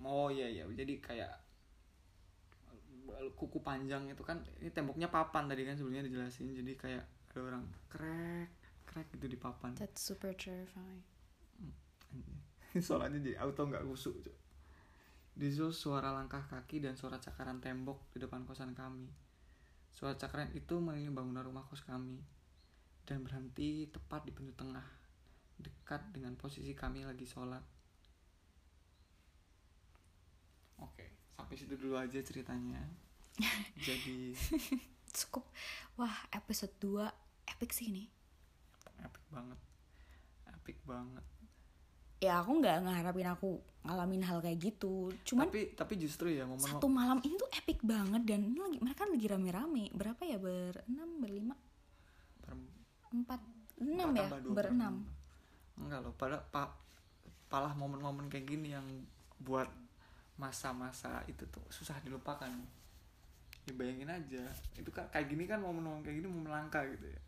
Oh 0.00 0.32
iya 0.32 0.48
iya, 0.48 0.64
jadi 0.72 0.96
kayak 0.98 1.32
kuku 3.36 3.62
panjang 3.62 4.10
itu 4.10 4.22
kan 4.26 4.42
ini 4.58 4.72
temboknya 4.74 5.06
papan 5.06 5.46
tadi 5.46 5.62
kan 5.62 5.78
sebelumnya 5.78 6.02
dijelasin 6.02 6.50
jadi 6.52 6.72
kayak 6.74 7.04
ada 7.30 7.38
orang 7.38 7.64
krek 7.86 8.50
krek 8.82 9.06
gitu 9.14 9.30
di 9.30 9.38
papan 9.38 9.78
that's 9.78 10.02
super 10.02 10.34
terrifying 10.34 11.06
soalnya 12.86 13.20
jadi 13.20 13.40
auto 13.40 13.62
nggak 13.68 13.84
kusuk. 13.88 14.14
Disusul 15.36 15.76
suara 15.76 16.16
langkah 16.16 16.40
kaki 16.48 16.80
dan 16.80 16.96
suara 16.96 17.20
cakaran 17.20 17.60
tembok 17.60 18.08
di 18.16 18.24
depan 18.24 18.48
kosan 18.48 18.72
kami. 18.72 19.04
Suara 19.92 20.16
cakaran 20.16 20.48
itu 20.56 20.80
mengelilingi 20.80 21.12
bangunan 21.12 21.44
rumah 21.44 21.64
kos 21.68 21.84
kami 21.84 22.16
dan 23.04 23.20
berhenti 23.20 23.86
tepat 23.92 24.24
di 24.24 24.32
pintu 24.32 24.56
tengah 24.56 24.84
dekat 25.60 26.00
dengan 26.16 26.32
posisi 26.40 26.72
kami 26.72 27.04
lagi 27.04 27.28
sholat. 27.28 27.62
Oke 30.80 31.16
sampai 31.46 31.62
situ 31.62 31.78
dulu 31.78 31.94
aja 31.94 32.18
ceritanya. 32.24 32.82
Jadi 33.86 34.34
cukup. 35.14 35.46
Wah 35.94 36.26
episode 36.34 36.74
2 36.82 37.06
epic 37.54 37.70
sih 37.70 37.92
ini. 37.92 38.10
Epic 38.98 39.24
banget. 39.30 39.60
Epic 40.50 40.80
banget 40.82 41.22
ya 42.16 42.40
aku 42.40 42.50
nggak 42.64 42.76
ngeharapin 42.84 43.28
aku 43.28 43.60
ngalamin 43.86 44.22
hal 44.24 44.38
kayak 44.42 44.58
gitu. 44.58 45.12
Cuman 45.22 45.46
tapi 45.46 45.76
tapi 45.76 45.94
justru 46.00 46.32
ya 46.32 46.48
momen 46.48 46.64
satu 46.64 46.88
malam 46.90 47.22
ini 47.22 47.36
tuh 47.38 47.50
epic 47.54 47.84
banget 47.86 48.22
dan 48.26 48.40
ini 48.42 48.58
lagi 48.58 48.78
mereka 48.82 49.02
lagi 49.06 49.26
rame-rame. 49.28 49.84
Berapa 49.94 50.22
ya? 50.26 50.38
Berenam 50.40 51.10
berlima 51.22 51.54
ber- 52.42 52.74
empat 53.12 53.40
enam 53.76 54.08
ya? 54.16 54.28
berenam 54.48 54.94
enggak 55.76 56.00
loh 56.00 56.14
pada 56.16 56.40
pa, 56.40 56.72
palah 57.52 57.76
momen-momen 57.76 58.32
kayak 58.32 58.48
gini 58.48 58.72
yang 58.72 58.88
buat 59.36 59.68
masa-masa 60.40 61.20
itu 61.28 61.44
tuh 61.52 61.64
susah 61.68 62.00
dilupakan. 62.00 62.48
Ya 63.68 63.72
bayangin 63.76 64.08
aja. 64.08 64.44
Itu 64.72 64.88
kan 64.88 65.04
kayak 65.12 65.28
gini 65.28 65.44
kan 65.44 65.60
momen-momen 65.60 66.00
kayak 66.00 66.24
gini 66.24 66.28
momen 66.32 66.48
langka 66.48 66.80
gitu 66.88 67.12
ya 67.12 67.20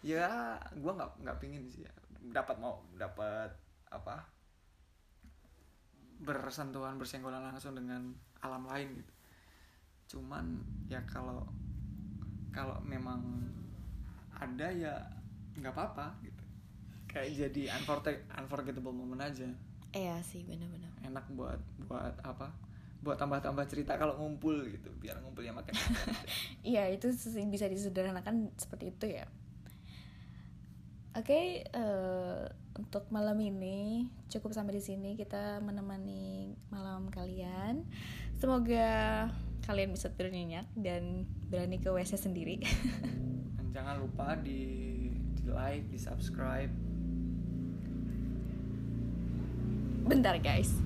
ya 0.00 0.56
gue 0.72 0.92
nggak 0.92 1.10
nggak 1.24 1.38
pingin 1.40 1.64
sih 1.68 1.84
ya 1.84 1.92
dapat 2.32 2.56
mau 2.56 2.80
dapat 2.96 3.52
apa 3.92 4.24
bersentuhan 6.20 7.00
bersenggolan 7.00 7.40
langsung 7.40 7.72
dengan 7.76 8.12
alam 8.44 8.64
lain 8.68 8.96
gitu 8.96 9.12
cuman 10.16 10.60
ya 10.88 11.00
kalau 11.08 11.44
kalau 12.52 12.76
memang 12.84 13.20
ada 14.32 14.68
ya 14.72 14.94
nggak 15.56 15.72
apa-apa 15.72 16.12
gitu 16.24 16.44
kayak 17.08 17.30
jadi 17.36 17.62
unforget- 17.76 18.26
unforgettable 18.36 18.92
moment 18.92 19.20
aja 19.20 19.48
iya 19.92 20.16
sih 20.24 20.44
benar-benar 20.44 20.92
enak 21.04 21.24
buat 21.36 21.60
buat 21.88 22.14
apa 22.24 22.48
buat 23.00 23.16
tambah-tambah 23.16 23.64
cerita 23.64 23.96
kalau 23.96 24.12
ngumpul 24.20 24.52
gitu 24.68 24.92
biar 25.00 25.16
ngumpulnya 25.24 25.56
makin. 25.56 25.72
Iya 26.60 26.92
itu 26.92 27.08
bisa 27.48 27.64
disederhanakan 27.64 28.52
seperti 28.60 28.92
itu 28.92 29.06
ya. 29.08 29.24
Oke, 31.10 31.66
eh, 31.66 32.42
untuk 32.78 33.10
malam 33.10 33.34
ini 33.42 34.06
cukup 34.30 34.54
sampai 34.54 34.78
di 34.78 34.82
sini 34.84 35.18
kita 35.18 35.58
menemani 35.58 36.54
malam 36.70 37.10
kalian. 37.10 37.82
Semoga 38.38 39.26
kalian 39.66 39.90
bisa 39.90 40.06
tidur 40.14 40.30
nyenyak 40.30 40.70
dan 40.78 41.26
berani 41.50 41.82
ke 41.82 41.90
WC 41.90 42.14
sendiri. 42.14 42.62
dan 43.58 43.66
jangan 43.74 43.98
lupa 43.98 44.38
di 44.38 44.62
di 45.34 45.44
like 45.50 45.90
di 45.90 45.98
subscribe 45.98 46.70
Bentar 50.06 50.38
guys. 50.38 50.78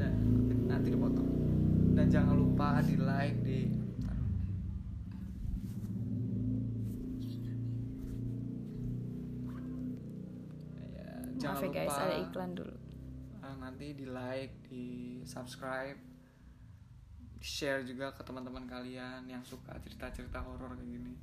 dan 0.00 0.16
nanti 0.64 0.88
dipotong 0.88 1.28
dan 1.92 2.08
jangan 2.08 2.32
lupa 2.32 2.80
di 2.80 2.96
like 2.96 3.36
di 3.44 3.79
jangan 11.50 11.58
Maaf 11.58 11.66
ya 11.66 11.70
guys, 11.76 11.96
ada 11.96 12.16
iklan 12.20 12.50
dulu. 12.54 12.76
eh, 13.40 13.54
nanti 13.56 13.86
di 13.92 14.06
like 14.06 14.54
di 14.64 14.86
subscribe 15.24 15.98
di 17.32 17.48
share 17.48 17.82
juga 17.82 18.12
ke 18.12 18.20
teman-teman 18.20 18.64
kalian 18.64 19.24
yang 19.24 19.40
suka 19.40 19.72
cerita-cerita 19.80 20.38
horor 20.38 20.76
kayak 20.76 20.86
gini 20.88 21.14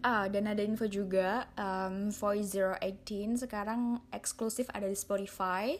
Ah, 0.00 0.30
dan 0.30 0.46
ada 0.46 0.62
info 0.62 0.86
juga, 0.86 1.50
um, 1.58 2.06
Voice 2.08 2.54
018 2.78 3.34
sekarang 3.36 3.98
eksklusif 4.08 4.70
ada 4.70 4.86
di 4.86 4.94
Spotify, 4.94 5.74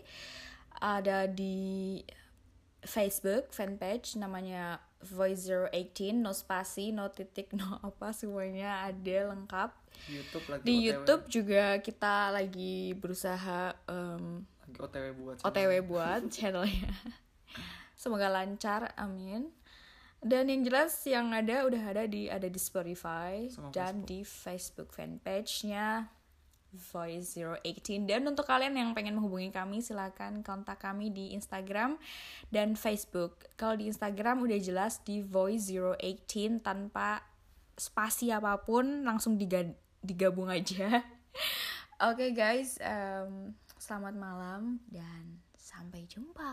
ada 0.74 1.30
di 1.30 2.02
Facebook 2.82 3.54
fanpage 3.54 4.18
namanya 4.18 4.82
Voice 5.08 5.44
018, 5.48 6.16
no 6.16 6.32
spasi, 6.32 6.90
no 6.90 7.12
titik, 7.12 7.52
no 7.52 7.80
apa 7.84 8.10
semuanya 8.16 8.84
ada 8.88 9.32
lengkap. 9.32 9.70
YouTube 10.10 10.46
lagi 10.50 10.62
Di 10.66 10.74
OTW, 10.74 10.84
YouTube 10.90 11.24
juga 11.30 11.64
kita 11.78 12.34
lagi 12.34 12.92
berusaha 12.98 13.78
um, 13.86 14.42
lagi 14.64 14.78
OTW 14.80 15.06
buat 15.14 15.36
OTW 15.44 15.72
buat 15.86 16.20
channelnya. 16.34 16.90
Semoga 17.94 18.28
lancar, 18.28 18.90
amin. 18.98 19.48
Dan 20.24 20.48
yang 20.48 20.64
jelas 20.64 20.96
yang 21.04 21.36
ada 21.36 21.68
udah 21.68 21.82
ada 21.84 22.04
di 22.08 22.32
ada 22.32 22.48
di 22.48 22.56
Spotify 22.56 23.44
Sama 23.52 23.68
dan 23.76 24.08
di 24.08 24.24
Facebook 24.24 24.96
fanpage-nya 24.96 26.08
Voice 26.74 27.38
018 27.38 28.10
dan 28.10 28.26
untuk 28.26 28.44
kalian 28.44 28.74
yang 28.74 28.90
pengen 28.92 29.14
menghubungi 29.14 29.54
kami 29.54 29.78
silakan 29.78 30.42
kontak 30.42 30.82
kami 30.82 31.14
di 31.14 31.32
Instagram 31.32 31.96
dan 32.50 32.74
Facebook. 32.74 33.46
Kalau 33.54 33.78
di 33.78 33.86
Instagram 33.86 34.42
udah 34.42 34.58
jelas 34.58 34.98
di 35.06 35.22
Voice 35.22 35.70
018 35.70 36.60
tanpa 36.60 37.22
spasi 37.78 38.34
apa 38.34 38.58
pun 38.62 39.06
langsung 39.06 39.38
diga- 39.38 39.74
digabung 40.02 40.50
aja. 40.50 41.02
Oke 42.10 42.34
guys, 42.34 42.78
em, 42.82 43.54
selamat 43.78 44.14
malam 44.18 44.82
dan 44.90 45.38
sampai 45.54 46.06
jumpa. 46.10 46.52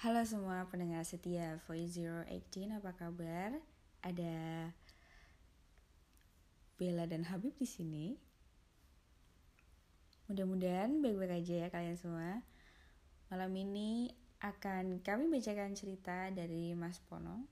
Halo 0.00 0.24
semua 0.24 0.64
pendengar 0.64 1.04
setia 1.04 1.60
Voice 1.68 2.00
018, 2.00 2.72
apa 2.72 2.96
kabar? 2.96 3.52
Ada 4.00 4.72
Bella 6.80 7.04
dan 7.04 7.28
Habib 7.28 7.52
di 7.60 7.68
sini. 7.68 8.16
Mudah-mudahan 10.32 11.04
baik-baik 11.04 11.44
aja 11.44 11.54
ya 11.60 11.68
kalian 11.68 12.00
semua. 12.00 12.40
Malam 13.28 13.52
ini 13.52 14.08
akan 14.40 15.04
kami 15.04 15.28
bacakan 15.28 15.76
cerita 15.76 16.32
dari 16.32 16.72
Mas 16.72 16.96
Pono. 17.04 17.44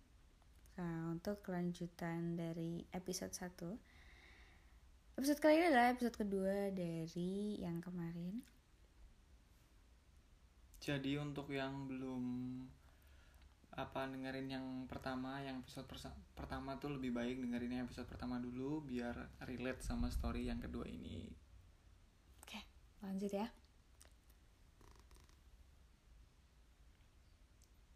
Nah, 0.80 1.12
untuk 1.12 1.44
kelanjutan 1.44 2.40
dari 2.40 2.88
episode 2.96 3.36
1. 3.36 5.20
Episode 5.20 5.40
kali 5.44 5.60
ini 5.60 5.68
adalah 5.68 5.92
episode 5.92 6.16
kedua 6.16 6.72
dari 6.72 7.60
yang 7.60 7.84
kemarin. 7.84 8.40
Jadi 10.80 11.20
untuk 11.20 11.52
yang 11.52 11.84
belum 11.84 12.24
apa 13.78 14.10
dengerin 14.10 14.50
yang 14.50 14.66
pertama, 14.90 15.38
yang 15.38 15.62
episode 15.62 15.86
pertama 16.34 16.74
tuh 16.82 16.98
lebih 16.98 17.14
baik 17.14 17.38
dengerin 17.38 17.78
yang 17.78 17.84
episode 17.86 18.10
pertama 18.10 18.42
dulu 18.42 18.82
biar 18.82 19.14
relate 19.46 19.86
sama 19.86 20.10
story 20.10 20.50
yang 20.50 20.58
kedua 20.58 20.82
ini. 20.90 21.30
Oke, 22.42 22.58
lanjut 23.06 23.30
ya. 23.30 23.46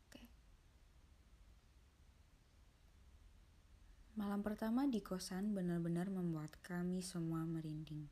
Oke. 0.06 0.22
Malam 4.14 4.46
pertama 4.46 4.86
di 4.86 5.02
kosan 5.02 5.50
benar-benar 5.50 6.14
membuat 6.14 6.54
kami 6.62 7.02
semua 7.02 7.42
merinding. 7.42 8.06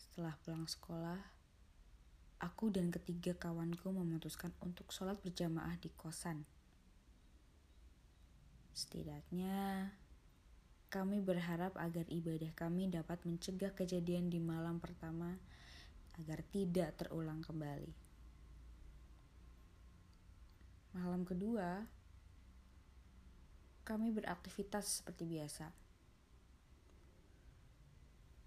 Setelah 0.00 0.32
pulang 0.40 0.64
sekolah, 0.64 1.33
aku 2.40 2.70
dan 2.72 2.90
ketiga 2.90 3.34
kawanku 3.36 3.90
memutuskan 3.90 4.50
untuk 4.62 4.90
sholat 4.90 5.20
berjamaah 5.22 5.76
di 5.78 5.90
kosan. 5.94 6.42
Setidaknya, 8.74 9.94
kami 10.90 11.18
berharap 11.22 11.74
agar 11.74 12.06
ibadah 12.06 12.54
kami 12.54 12.86
dapat 12.86 13.22
mencegah 13.26 13.74
kejadian 13.74 14.30
di 14.30 14.38
malam 14.38 14.78
pertama 14.78 15.38
agar 16.18 16.42
tidak 16.54 16.94
terulang 16.94 17.42
kembali. 17.42 17.90
Malam 20.94 21.26
kedua, 21.26 21.82
kami 23.82 24.14
beraktivitas 24.14 25.02
seperti 25.02 25.26
biasa. 25.26 25.66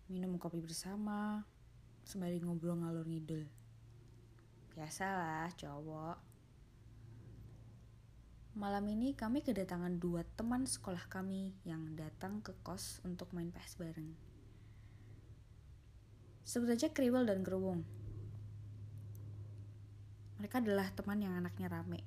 Minum 0.07 0.39
kopi 0.39 0.63
bersama, 0.63 1.43
sembari 2.07 2.39
ngobrol 2.39 2.79
ngalur 2.79 3.03
ngidul. 3.03 3.43
Biasalah 4.77 5.49
cowok. 5.57 6.17
Malam 8.61 8.85
ini 8.93 9.17
kami 9.17 9.41
kedatangan 9.41 9.97
dua 9.97 10.21
teman 10.37 10.69
sekolah 10.69 11.01
kami 11.09 11.57
yang 11.65 11.97
datang 11.97 12.45
ke 12.45 12.53
kos 12.61 13.01
untuk 13.01 13.33
main 13.33 13.49
PS 13.49 13.73
bareng. 13.81 14.13
Sebut 16.45 16.69
aja 16.69 16.93
Kriwel 16.93 17.25
dan 17.25 17.41
Gerwong. 17.41 17.81
Mereka 20.37 20.61
adalah 20.61 20.93
teman 20.93 21.25
yang 21.25 21.33
anaknya 21.33 21.73
rame. 21.73 22.05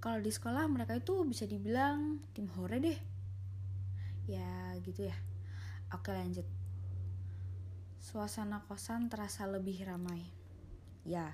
Kalau 0.00 0.16
di 0.16 0.32
sekolah 0.32 0.64
mereka 0.64 0.96
itu 0.96 1.28
bisa 1.28 1.44
dibilang 1.44 2.24
tim 2.32 2.48
hore 2.56 2.80
deh. 2.80 2.98
Ya 4.32 4.72
gitu 4.80 5.12
ya. 5.12 5.16
Oke 5.92 6.08
lanjut. 6.08 6.48
Suasana 8.12 8.60
kosan 8.68 9.08
terasa 9.08 9.48
lebih 9.48 9.88
ramai. 9.88 10.20
Ya, 11.00 11.32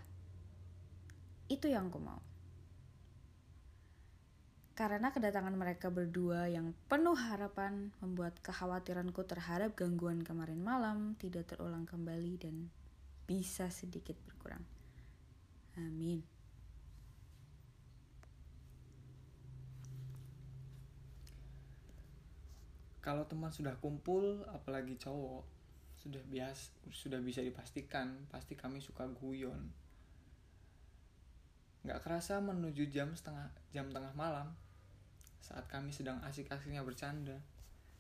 itu 1.50 1.66
yang 1.66 1.90
aku 1.90 1.98
mau. 1.98 2.22
Karena 4.78 5.10
kedatangan 5.10 5.58
mereka 5.58 5.90
berdua 5.90 6.46
yang 6.46 6.70
penuh 6.86 7.18
harapan 7.18 7.90
membuat 7.98 8.38
kekhawatiranku 8.46 9.26
terhadap 9.26 9.74
gangguan 9.74 10.22
kemarin 10.22 10.62
malam 10.62 11.18
tidak 11.18 11.50
terulang 11.50 11.82
kembali 11.82 12.38
dan 12.38 12.70
bisa 13.26 13.66
sedikit 13.74 14.14
berkurang. 14.22 14.62
Amin. 15.82 16.22
Kalau 23.02 23.26
teman 23.26 23.50
sudah 23.50 23.74
kumpul, 23.82 24.46
apalagi 24.52 24.94
cowok, 24.94 25.57
sudah 26.08 26.24
bias 26.24 26.72
sudah 26.88 27.20
bisa 27.20 27.44
dipastikan 27.44 28.24
pasti 28.32 28.56
kami 28.56 28.80
suka 28.80 29.04
guyon. 29.12 29.68
Nggak 31.84 32.00
kerasa 32.00 32.40
menuju 32.40 32.88
jam 32.88 33.12
setengah 33.12 33.52
jam 33.76 33.92
tengah 33.92 34.16
malam 34.16 34.56
saat 35.44 35.68
kami 35.68 35.92
sedang 35.92 36.16
asik-asiknya 36.24 36.80
bercanda. 36.80 37.36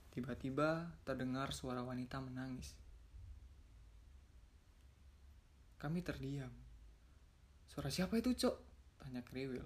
Tiba-tiba 0.08 0.88
terdengar 1.04 1.52
suara 1.52 1.84
wanita 1.84 2.16
menangis. 2.24 2.72
Kami 5.76 6.00
terdiam. 6.00 6.50
Suara 7.68 7.92
siapa 7.92 8.18
itu, 8.18 8.34
Cok? 8.34 8.56
Tanya 8.98 9.22
Kriwil. 9.22 9.62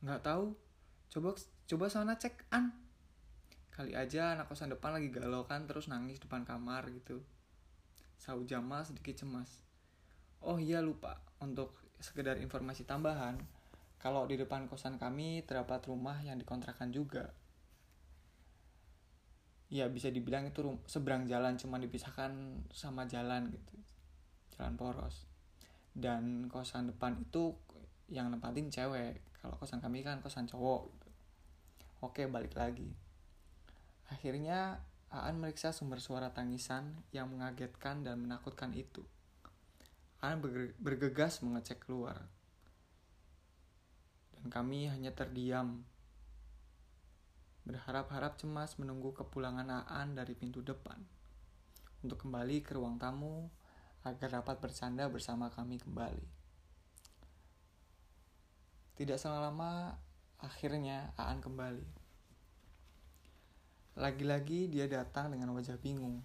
Nggak 0.00 0.22
tahu. 0.22 0.56
Coba 1.12 1.36
coba 1.66 1.86
sana 1.92 2.16
cek, 2.16 2.48
An. 2.48 2.85
Kali 3.76 3.92
aja 3.92 4.32
anak 4.32 4.48
kosan 4.48 4.72
depan 4.72 4.96
lagi 4.96 5.12
galau 5.12 5.44
kan 5.44 5.68
terus 5.68 5.92
nangis 5.92 6.16
depan 6.16 6.48
kamar 6.48 6.88
gitu. 6.96 7.20
Sau 8.16 8.40
Jamal 8.48 8.88
sedikit 8.88 9.20
cemas. 9.20 9.60
Oh 10.40 10.56
iya 10.56 10.80
lupa, 10.80 11.20
untuk 11.44 11.76
sekedar 12.00 12.40
informasi 12.40 12.88
tambahan, 12.88 13.36
kalau 14.00 14.24
di 14.24 14.40
depan 14.40 14.64
kosan 14.64 14.96
kami 14.96 15.44
terdapat 15.44 15.84
rumah 15.92 16.16
yang 16.24 16.40
dikontrakan 16.40 16.88
juga. 16.88 17.36
Ya 19.68 19.92
bisa 19.92 20.08
dibilang 20.08 20.48
itu 20.48 20.64
seberang 20.88 21.28
jalan 21.28 21.60
cuma 21.60 21.76
dipisahkan 21.76 22.32
sama 22.72 23.04
jalan 23.04 23.52
gitu. 23.52 23.76
Jalan 24.56 24.80
poros. 24.80 25.28
Dan 25.92 26.48
kosan 26.48 26.88
depan 26.88 27.20
itu 27.20 27.52
yang 28.08 28.32
nempatin 28.32 28.72
cewek. 28.72 29.20
Kalau 29.36 29.60
kosan 29.60 29.84
kami 29.84 30.00
kan 30.00 30.24
kosan 30.24 30.48
cowok 30.48 30.88
gitu. 30.96 31.08
Oke, 32.00 32.24
balik 32.24 32.56
lagi. 32.56 33.04
Akhirnya 34.10 34.80
Aan 35.06 35.38
meriksa 35.38 35.70
sumber 35.70 36.02
suara 36.02 36.34
tangisan 36.34 36.90
yang 37.14 37.30
mengagetkan 37.30 38.02
dan 38.02 38.26
menakutkan 38.26 38.74
itu. 38.74 39.06
Aan 40.18 40.42
bergegas 40.82 41.40
mengecek 41.46 41.86
keluar. 41.86 42.26
Dan 44.34 44.50
kami 44.50 44.90
hanya 44.90 45.14
terdiam. 45.14 45.86
Berharap-harap 47.64 48.34
cemas 48.36 48.76
menunggu 48.82 49.14
kepulangan 49.14 49.86
Aan 49.86 50.18
dari 50.18 50.34
pintu 50.34 50.60
depan. 50.60 50.98
Untuk 52.02 52.26
kembali 52.26 52.66
ke 52.66 52.74
ruang 52.74 52.98
tamu 52.98 53.46
agar 54.02 54.42
dapat 54.42 54.58
bercanda 54.58 55.06
bersama 55.06 55.54
kami 55.54 55.78
kembali. 55.78 56.26
Tidak 58.98 59.18
selama 59.18 59.94
akhirnya 60.42 61.14
Aan 61.14 61.38
kembali. 61.38 62.05
Lagi-lagi 63.96 64.68
dia 64.68 64.84
datang 64.84 65.32
dengan 65.32 65.56
wajah 65.56 65.80
bingung. 65.80 66.20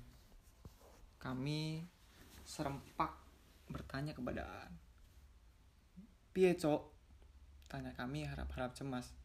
Kami 1.23 1.79
serempak 2.43 3.15
bertanya 3.71 4.11
kepada 4.11 4.43
Aan. 4.43 4.75
Piye, 6.35 6.51
Cok? 6.59 6.91
Tanya 7.71 7.95
kami 7.95 8.27
harap-harap 8.27 8.75
cemas. 8.75 9.15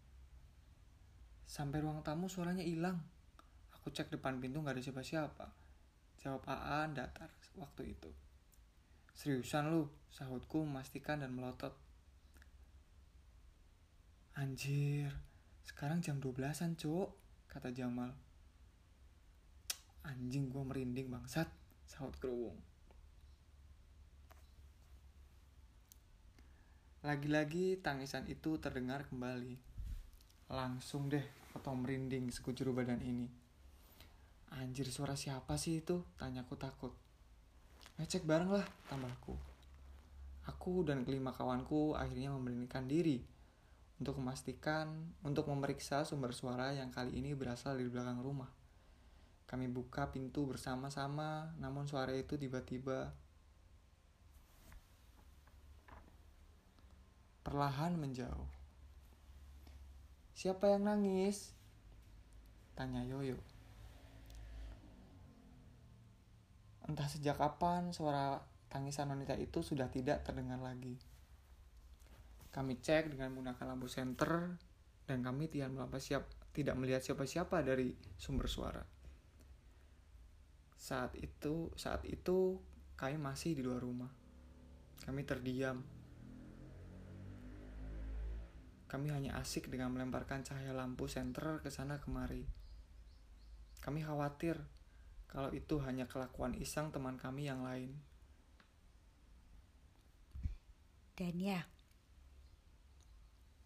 Sampai 1.42 1.82
ruang 1.82 2.06
tamu 2.06 2.30
suaranya 2.30 2.62
hilang. 2.62 3.02
Aku 3.74 3.90
cek 3.90 4.14
depan 4.14 4.38
pintu 4.38 4.62
gak 4.62 4.78
ada 4.78 4.82
siapa-siapa. 4.82 5.46
Jawab 6.22 6.46
Aan 6.46 6.94
datar 6.94 7.34
waktu 7.58 7.98
itu. 7.98 8.10
Seriusan 9.10 9.74
lu, 9.74 9.90
sahutku 10.06 10.62
memastikan 10.62 11.18
dan 11.18 11.34
melotot. 11.34 11.74
Anjir, 14.38 15.10
sekarang 15.66 15.98
jam 15.98 16.22
12-an, 16.22 16.78
Cok, 16.78 17.10
kata 17.50 17.74
Jamal. 17.74 18.25
Anjing 20.06 20.46
gue 20.54 20.62
merinding 20.62 21.10
bangsat, 21.10 21.50
sahut 21.82 22.14
kerubung. 22.22 22.54
Lagi-lagi 27.02 27.78
tangisan 27.82 28.26
itu 28.30 28.58
terdengar 28.58 29.06
kembali. 29.10 29.54
Langsung 30.50 31.10
deh 31.10 31.22
atau 31.54 31.74
merinding 31.74 32.30
sekujur 32.30 32.70
badan 32.70 33.02
ini. 33.02 33.26
Anjir 34.54 34.86
suara 34.90 35.18
siapa 35.18 35.58
sih 35.58 35.82
itu? 35.82 36.02
Tanyaku 36.18 36.54
takut. 36.54 36.94
Ngecek 37.98 38.22
bareng 38.26 38.50
lah, 38.54 38.66
tambahku. 38.86 39.34
Aku 40.46 40.86
dan 40.86 41.02
kelima 41.02 41.34
kawanku 41.34 41.98
akhirnya 41.98 42.30
memberanikan 42.30 42.86
diri 42.86 43.18
untuk 43.96 44.20
memastikan, 44.20 45.14
untuk 45.24 45.48
memeriksa 45.48 46.04
sumber 46.06 46.30
suara 46.36 46.70
yang 46.76 46.92
kali 46.92 47.18
ini 47.18 47.32
berasal 47.32 47.74
dari 47.74 47.88
belakang 47.88 48.20
rumah. 48.20 48.55
Kami 49.46 49.70
buka 49.70 50.10
pintu 50.10 50.42
bersama-sama, 50.42 51.54
namun 51.62 51.86
suara 51.86 52.10
itu 52.10 52.34
tiba-tiba 52.34 53.14
perlahan 57.46 57.94
menjauh. 57.94 58.50
Siapa 60.34 60.74
yang 60.74 60.90
nangis? 60.90 61.54
Tanya 62.74 63.06
Yoyo. 63.06 63.38
Entah 66.90 67.06
sejak 67.06 67.38
kapan 67.38 67.94
suara 67.94 68.42
tangisan 68.66 69.14
wanita 69.14 69.38
itu 69.38 69.62
sudah 69.62 69.86
tidak 69.86 70.26
terdengar 70.26 70.58
lagi. 70.58 70.98
Kami 72.50 72.82
cek 72.82 73.14
dengan 73.14 73.30
menggunakan 73.30 73.66
lampu 73.74 73.86
senter 73.86 74.58
dan 75.06 75.22
kami 75.22 75.46
tidak 75.46 76.74
melihat 76.74 76.98
siapa-siapa 76.98 77.62
dari 77.62 77.94
sumber 78.18 78.50
suara. 78.50 78.95
Saat 80.86 81.18
itu, 81.18 81.74
saat 81.74 82.06
itu 82.06 82.62
kami 82.94 83.18
masih 83.18 83.58
di 83.58 83.66
luar 83.66 83.82
rumah. 83.82 84.14
Kami 85.02 85.26
terdiam. 85.26 85.82
Kami 88.86 89.10
hanya 89.10 89.34
asik 89.42 89.66
dengan 89.66 89.90
melemparkan 89.90 90.46
cahaya 90.46 90.70
lampu 90.70 91.10
senter 91.10 91.58
ke 91.58 91.74
sana 91.74 91.98
kemari. 91.98 92.46
Kami 93.82 93.98
khawatir 94.06 94.62
kalau 95.26 95.50
itu 95.50 95.82
hanya 95.82 96.06
kelakuan 96.06 96.54
iseng 96.54 96.94
teman 96.94 97.18
kami 97.18 97.50
yang 97.50 97.66
lain. 97.66 97.90
Dan 101.18 101.34
ya, 101.42 101.66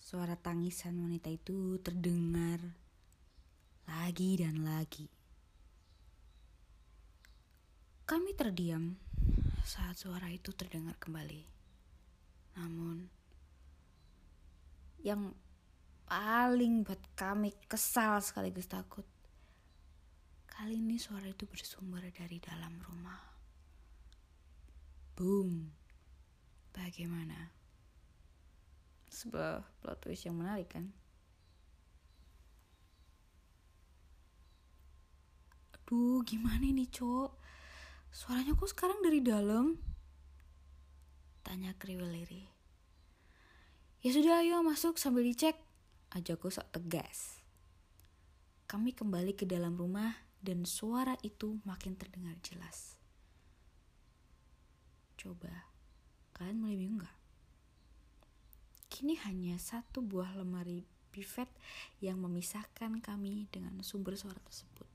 suara 0.00 0.40
tangisan 0.40 0.96
wanita 0.96 1.28
itu 1.28 1.76
terdengar 1.84 2.64
lagi 3.84 4.40
dan 4.40 4.64
lagi. 4.64 5.19
Kami 8.10 8.34
terdiam 8.34 8.98
saat 9.62 9.94
suara 9.94 10.26
itu 10.34 10.50
terdengar 10.50 10.98
kembali. 10.98 11.46
Namun, 12.58 13.06
yang 15.06 15.30
paling 16.10 16.82
buat 16.82 16.98
kami 17.14 17.54
kesal 17.70 18.18
sekaligus 18.18 18.66
takut, 18.66 19.06
kali 20.50 20.82
ini 20.82 20.98
suara 20.98 21.30
itu 21.30 21.46
bersumber 21.46 22.02
dari 22.10 22.42
dalam 22.42 22.82
rumah. 22.82 23.30
Boom. 25.14 25.70
Bagaimana? 26.74 27.54
Sebuah 29.06 29.62
plot 29.86 29.98
twist 30.02 30.26
yang 30.26 30.34
menarik 30.34 30.66
kan? 30.66 30.90
Aduh, 35.78 36.26
gimana 36.26 36.66
ini, 36.66 36.90
Cok? 36.90 37.39
Suaranya 38.10 38.58
kok 38.58 38.66
sekarang 38.66 38.98
dari 39.06 39.22
dalam? 39.22 39.78
Tanya 41.46 41.70
kriwil 41.78 42.10
liri. 42.10 42.42
Ya 44.02 44.10
sudah 44.10 44.42
ayo 44.42 44.66
masuk 44.66 44.98
sambil 44.98 45.22
dicek. 45.22 45.54
Ajaku 46.10 46.50
sok 46.50 46.74
tegas. 46.74 47.38
Kami 48.66 48.90
kembali 48.90 49.38
ke 49.38 49.46
dalam 49.46 49.78
rumah 49.78 50.26
dan 50.42 50.66
suara 50.66 51.14
itu 51.22 51.62
makin 51.62 51.94
terdengar 51.94 52.34
jelas. 52.42 52.98
Coba, 55.14 55.70
kalian 56.34 56.58
mulai 56.58 56.74
bingung 56.74 57.06
gak? 57.06 57.18
Kini 58.90 59.14
hanya 59.22 59.54
satu 59.54 60.02
buah 60.02 60.34
lemari 60.34 60.82
bivet 61.14 61.50
yang 62.02 62.18
memisahkan 62.18 62.98
kami 62.98 63.46
dengan 63.54 63.78
sumber 63.86 64.18
suara 64.18 64.42
tersebut 64.42 64.89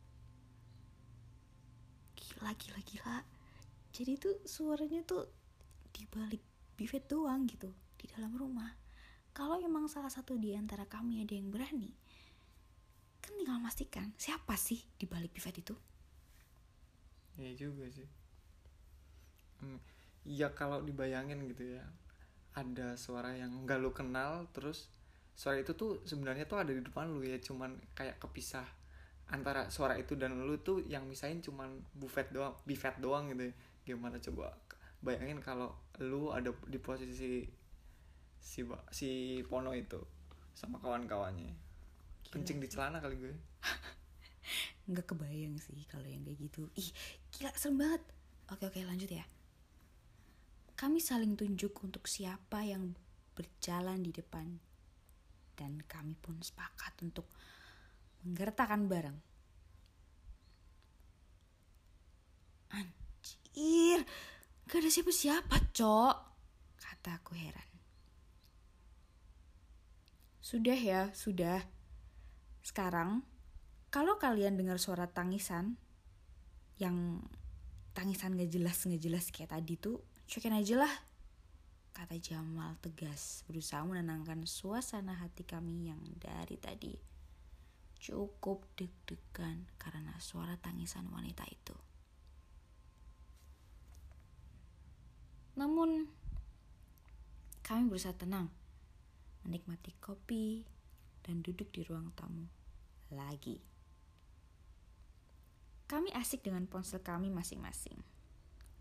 gila 2.25 2.51
gila 2.57 2.79
gila 2.81 3.17
jadi 3.95 4.19
tuh 4.19 4.43
suaranya 4.43 5.07
tuh 5.07 5.23
di 5.95 6.03
balik 6.11 6.43
bivet 6.75 7.07
doang 7.07 7.47
gitu 7.47 7.71
di 7.95 8.11
dalam 8.11 8.35
rumah. 8.35 8.67
Kalau 9.31 9.55
emang 9.63 9.87
salah 9.87 10.11
satu 10.11 10.35
di 10.35 10.51
antara 10.51 10.83
kami 10.83 11.23
ada 11.23 11.31
yang 11.31 11.47
berani 11.47 11.95
kan 13.23 13.33
tinggal 13.41 13.57
pastikan 13.63 14.11
siapa 14.19 14.53
sih 14.59 14.83
di 14.99 15.07
balik 15.07 15.31
bivet 15.31 15.63
itu? 15.63 15.75
Iya 17.39 17.51
juga 17.55 17.87
sih. 17.87 18.05
Hmm, 19.63 19.79
ya 20.27 20.51
kalau 20.51 20.83
dibayangin 20.83 21.47
gitu 21.47 21.79
ya 21.79 21.83
ada 22.55 22.99
suara 22.99 23.31
yang 23.31 23.63
nggak 23.63 23.79
lu 23.79 23.95
kenal 23.95 24.51
terus 24.51 24.91
suara 25.39 25.63
itu 25.63 25.71
tuh 25.71 26.03
sebenarnya 26.03 26.47
tuh 26.47 26.59
ada 26.59 26.71
di 26.75 26.83
depan 26.83 27.07
lu 27.11 27.23
ya 27.23 27.39
cuman 27.39 27.79
kayak 27.95 28.19
kepisah 28.19 28.67
antara 29.33 29.73
suara 29.73 29.97
itu 29.97 30.13
dan 30.13 30.37
lu 30.37 30.61
tuh 30.61 30.85
yang 30.85 31.09
misain 31.09 31.41
cuman 31.41 31.81
buffet 31.97 32.29
doang 32.29 32.53
buffet 32.61 33.01
doang 33.01 33.33
gitu 33.33 33.49
ya. 33.49 33.53
gimana 33.85 34.17
coba? 34.21 34.53
Bayangin 35.01 35.41
kalau 35.41 35.73
lu 36.01 36.33
ada 36.33 36.49
di 36.65 36.77
posisi 36.81 37.45
si 38.41 38.61
si 38.93 39.09
Pono 39.45 39.73
itu 39.73 40.01
sama 40.53 40.77
kawan-kawannya. 40.81 41.53
Kencing 42.29 42.61
di 42.61 42.67
celana 42.69 43.01
kali 43.01 43.17
gue. 43.17 43.33
Nggak 44.89 45.05
kebayang 45.09 45.57
sih 45.57 45.85
kalau 45.89 46.05
yang 46.05 46.21
kayak 46.21 46.49
gitu. 46.49 46.69
Ih 46.77 46.89
gila 47.33 47.53
serem 47.57 47.81
banget. 47.81 48.01
Oke 48.53 48.69
oke 48.69 48.79
lanjut 48.85 49.09
ya. 49.09 49.25
Kami 50.77 51.01
saling 51.01 51.33
tunjuk 51.33 51.73
untuk 51.81 52.05
siapa 52.05 52.61
yang 52.61 52.93
berjalan 53.33 54.01
di 54.01 54.13
depan. 54.13 54.61
Dan 55.55 55.81
kami 55.87 56.13
pun 56.19 56.41
sepakat 56.41 56.99
untuk 57.01 57.31
menggertakan 58.25 58.89
bareng. 58.89 59.17
Anjir 62.73 64.01
gak 64.65 64.81
ada 64.81 64.89
siapa-siapa 64.89 65.55
cok. 65.71 66.15
Kataku 66.81 67.37
heran. 67.37 67.69
Sudah 70.41 70.77
ya 70.77 71.13
sudah. 71.13 71.61
Sekarang 72.65 73.21
kalau 73.93 74.17
kalian 74.17 74.57
dengar 74.57 74.81
suara 74.81 75.05
tangisan 75.05 75.77
yang 76.81 77.21
tangisan 77.95 78.35
gak 78.35 78.51
jelas 78.51 78.83
gak 78.83 78.99
jelas 78.99 79.29
kayak 79.29 79.53
tadi 79.53 79.77
tuh 79.77 80.01
cuekin 80.25 80.57
aja 80.57 80.81
lah. 80.81 80.93
Kata 81.95 82.19
Jamal 82.19 82.75
tegas 82.83 83.47
berusaha 83.47 83.79
menenangkan 83.87 84.43
suasana 84.43 85.15
hati 85.15 85.47
kami 85.47 85.87
yang 85.87 86.01
dari 86.19 86.59
tadi 86.59 87.14
cukup 88.05 88.61
deg-degan 88.77 89.65
karena 89.81 90.13
suara 90.21 90.53
tangisan 90.61 91.09
wanita 91.09 91.41
itu. 91.49 91.73
Namun 95.57 96.05
kami 97.65 97.89
berusaha 97.89 98.13
tenang, 98.13 98.53
menikmati 99.41 99.97
kopi 99.97 100.61
dan 101.25 101.41
duduk 101.41 101.73
di 101.73 101.81
ruang 101.81 102.13
tamu 102.13 102.45
lagi. 103.09 103.57
Kami 105.89 106.13
asik 106.13 106.45
dengan 106.45 106.69
ponsel 106.69 107.01
kami 107.01 107.33
masing-masing. 107.33 107.97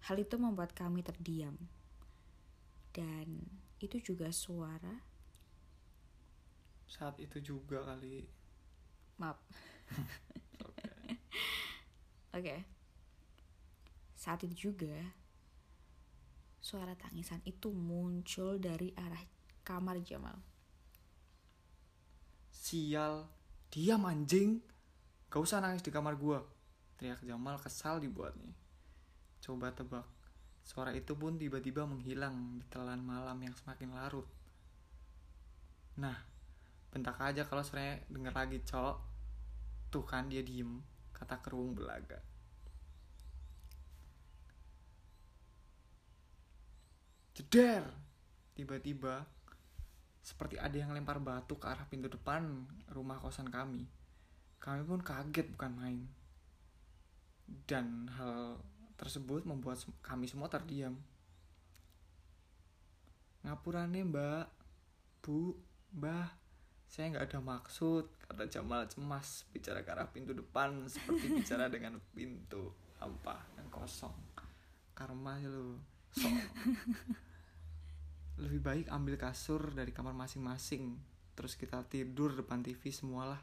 Hal 0.04 0.20
itu 0.20 0.37
membuat 0.37 0.76
kami 0.76 1.00
terdiam. 1.00 1.56
Dan 2.92 3.48
itu 3.80 4.00
juga 4.04 4.28
suara. 4.32 5.00
Saat 6.84 7.20
itu 7.24 7.40
juga 7.40 7.88
kali. 7.88 8.43
Maaf. 9.18 9.38
Oke. 10.64 10.87
Oke. 12.37 12.57
Saat 14.14 14.46
itu 14.48 14.72
juga 14.72 14.94
suara 16.64 16.96
tangisan 16.96 17.44
itu 17.44 17.68
muncul 17.68 18.57
dari 18.57 18.90
arah 18.96 19.20
kamar 19.61 20.00
Jamal. 20.00 20.40
Sial, 22.48 23.29
diam 23.68 24.09
anjing. 24.09 24.64
Gak 25.29 25.44
usah 25.44 25.61
nangis 25.61 25.85
di 25.85 25.92
kamar 25.92 26.16
gua. 26.16 26.40
Teriak 26.96 27.20
Jamal 27.20 27.61
kesal 27.61 28.00
dibuatnya. 28.00 28.57
Coba 29.44 29.77
tebak. 29.77 30.09
Suara 30.64 30.96
itu 30.96 31.12
pun 31.12 31.37
tiba-tiba 31.37 31.85
menghilang 31.85 32.57
di 32.57 32.64
telan 32.72 33.05
malam 33.05 33.37
yang 33.44 33.53
semakin 33.53 33.92
larut. 33.92 34.24
Nah, 36.00 36.16
bentak 36.94 37.18
aja 37.18 37.42
kalau 37.42 37.66
suaranya 37.66 37.98
denger 38.07 38.30
lagi, 38.30 38.62
cok. 38.62 38.96
Tuh 39.90 40.07
kan 40.07 40.30
dia 40.30 40.46
diem, 40.46 40.78
kata 41.11 41.42
kerung 41.42 41.74
belaga. 41.74 42.22
Jeder! 47.35 47.83
Tiba-tiba, 48.54 49.26
seperti 50.22 50.54
ada 50.62 50.78
yang 50.78 50.94
lempar 50.94 51.18
batu 51.18 51.59
ke 51.59 51.66
arah 51.66 51.83
pintu 51.90 52.07
depan 52.07 52.62
rumah 52.94 53.18
kosan 53.18 53.50
kami. 53.50 53.90
Kami 54.62 54.87
pun 54.87 55.02
kaget 55.02 55.50
bukan 55.50 55.72
main. 55.74 56.07
Dan 57.66 58.07
hal 58.14 58.62
tersebut 58.94 59.42
membuat 59.42 59.83
kami 60.00 60.30
semua 60.30 60.46
terdiam. 60.46 60.94
Ngapurane 63.42 64.00
mbak, 64.07 64.46
bu, 65.20 65.59
mbah, 65.92 66.30
saya 66.94 67.11
nggak 67.11 67.26
ada 67.26 67.42
maksud, 67.42 68.07
kata 68.22 68.46
Jamal 68.46 68.87
cemas 68.87 69.42
bicara 69.50 69.83
ke 69.83 69.90
arah 69.90 70.07
pintu 70.07 70.30
depan 70.30 70.87
seperti 70.87 71.26
bicara 71.42 71.66
dengan 71.66 71.98
pintu 72.14 72.70
hampa 73.02 73.35
yang 73.59 73.66
kosong. 73.66 74.14
Karma 74.94 75.42
ya 75.42 75.50
lu, 75.50 75.74
sok. 76.14 76.30
Lebih 78.46 78.61
baik 78.62 78.87
ambil 78.94 79.18
kasur 79.18 79.74
dari 79.74 79.90
kamar 79.90 80.14
masing-masing, 80.14 80.94
terus 81.35 81.59
kita 81.59 81.83
tidur 81.90 82.30
depan 82.30 82.62
TV 82.62 82.78
semualah 82.94 83.42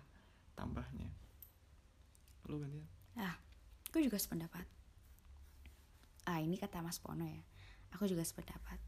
tambahnya. 0.56 1.12
Lu 2.48 2.56
gantian. 2.56 2.88
Ah, 3.20 3.36
aku 3.92 4.00
juga 4.00 4.16
sependapat. 4.16 4.64
Ah, 6.24 6.40
ini 6.40 6.56
kata 6.56 6.80
Mas 6.80 7.04
Pono 7.04 7.28
ya. 7.28 7.44
Aku 8.00 8.08
juga 8.08 8.24
sependapat. 8.24 8.80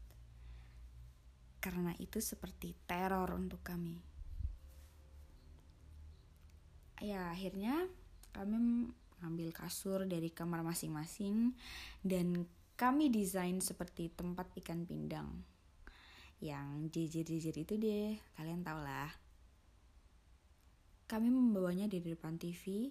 Karena 1.60 1.92
itu 2.00 2.16
seperti 2.24 2.72
teror 2.88 3.28
untuk 3.36 3.60
kami. 3.60 4.13
Ya, 7.02 7.34
akhirnya 7.34 7.90
kami 8.30 8.90
mengambil 9.18 9.50
kasur 9.50 10.06
dari 10.06 10.30
kamar 10.30 10.62
masing-masing 10.62 11.56
dan 12.04 12.46
kami 12.74 13.10
desain 13.10 13.58
seperti 13.62 14.10
tempat 14.10 14.50
ikan 14.62 14.86
pindang. 14.86 15.42
Yang 16.42 16.92
jijir-jijir 16.92 17.56
itu 17.64 17.74
deh, 17.78 18.18
kalian 18.36 18.66
tau 18.66 18.82
lah. 18.82 19.10
Kami 21.08 21.30
membawanya 21.30 21.86
di 21.86 22.02
depan 22.02 22.36
TV 22.36 22.90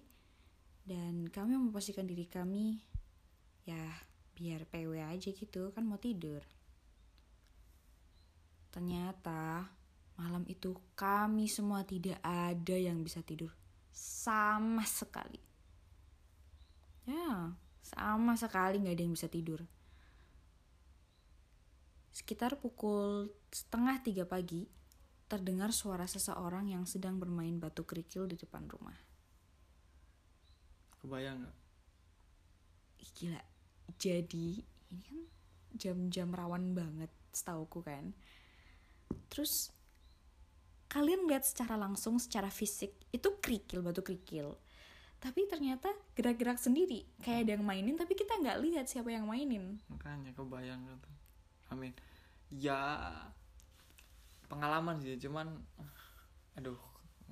dan 0.83 1.31
kami 1.31 1.55
memposisikan 1.55 2.03
diri 2.03 2.27
kami 2.27 2.75
ya 3.63 3.79
biar 4.35 4.67
PW 4.67 4.99
aja 4.99 5.29
gitu 5.31 5.71
kan 5.71 5.87
mau 5.87 5.95
tidur 5.95 6.43
ternyata 8.67 9.71
malam 10.19 10.43
itu 10.51 10.75
kami 10.99 11.47
semua 11.47 11.87
tidak 11.87 12.19
ada 12.19 12.75
yang 12.75 12.99
bisa 12.99 13.23
tidur 13.23 13.53
sama 13.93 14.81
sekali. 14.83 15.39
Ya 17.05 17.53
sama 17.83 18.33
sekali 18.39 18.81
nggak 18.81 18.95
ada 18.97 19.03
yang 19.05 19.13
bisa 19.13 19.29
tidur. 19.29 19.61
Sekitar 22.13 22.57
pukul 22.57 23.33
setengah 23.49 24.01
tiga 24.01 24.25
pagi 24.25 24.69
terdengar 25.25 25.73
suara 25.73 26.05
seseorang 26.05 26.69
yang 26.69 26.85
sedang 26.85 27.17
bermain 27.17 27.57
batu 27.57 27.85
kerikil 27.85 28.29
di 28.29 28.37
depan 28.37 28.69
rumah. 28.69 28.97
Kebayang 31.01 31.41
nggak? 31.41 31.57
Gila. 33.17 33.41
Jadi 33.97 34.61
ini 34.93 35.01
kan 35.01 35.21
jam-jam 35.73 36.29
rawan 36.29 36.77
banget 36.77 37.09
setauku 37.33 37.81
kan. 37.81 38.13
Terus 39.33 39.72
kalian 40.93 41.25
lihat 41.25 41.41
secara 41.43 41.73
langsung 41.73 42.21
secara 42.21 42.53
fisik 42.53 42.93
itu 43.09 43.29
kerikil 43.41 43.81
batu 43.81 44.05
kerikil 44.05 44.53
tapi 45.17 45.47
ternyata 45.47 45.87
gerak-gerak 46.19 46.59
sendiri 46.59 47.07
kayak 47.23 47.47
ada 47.47 47.51
yang 47.57 47.65
mainin 47.65 47.95
tapi 47.97 48.13
kita 48.13 48.37
nggak 48.37 48.59
lihat 48.61 48.85
siapa 48.85 49.07
yang 49.09 49.25
mainin 49.25 49.79
Makanya 49.87 50.35
kebayang 50.35 50.83
gitu. 50.83 51.09
Amin. 51.71 51.95
Ya 52.51 53.09
pengalaman 54.51 54.99
sih, 55.01 55.17
cuman 55.17 55.47
aduh 56.59 56.77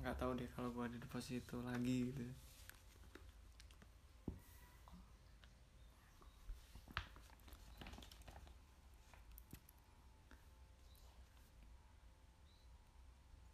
nggak 0.02 0.18
tahu 0.18 0.34
deh 0.34 0.48
kalau 0.56 0.74
gua 0.74 0.90
ada 0.90 0.98
di 0.98 1.06
posisi 1.06 1.38
itu 1.38 1.60
lagi 1.62 2.10
gitu. 2.10 2.22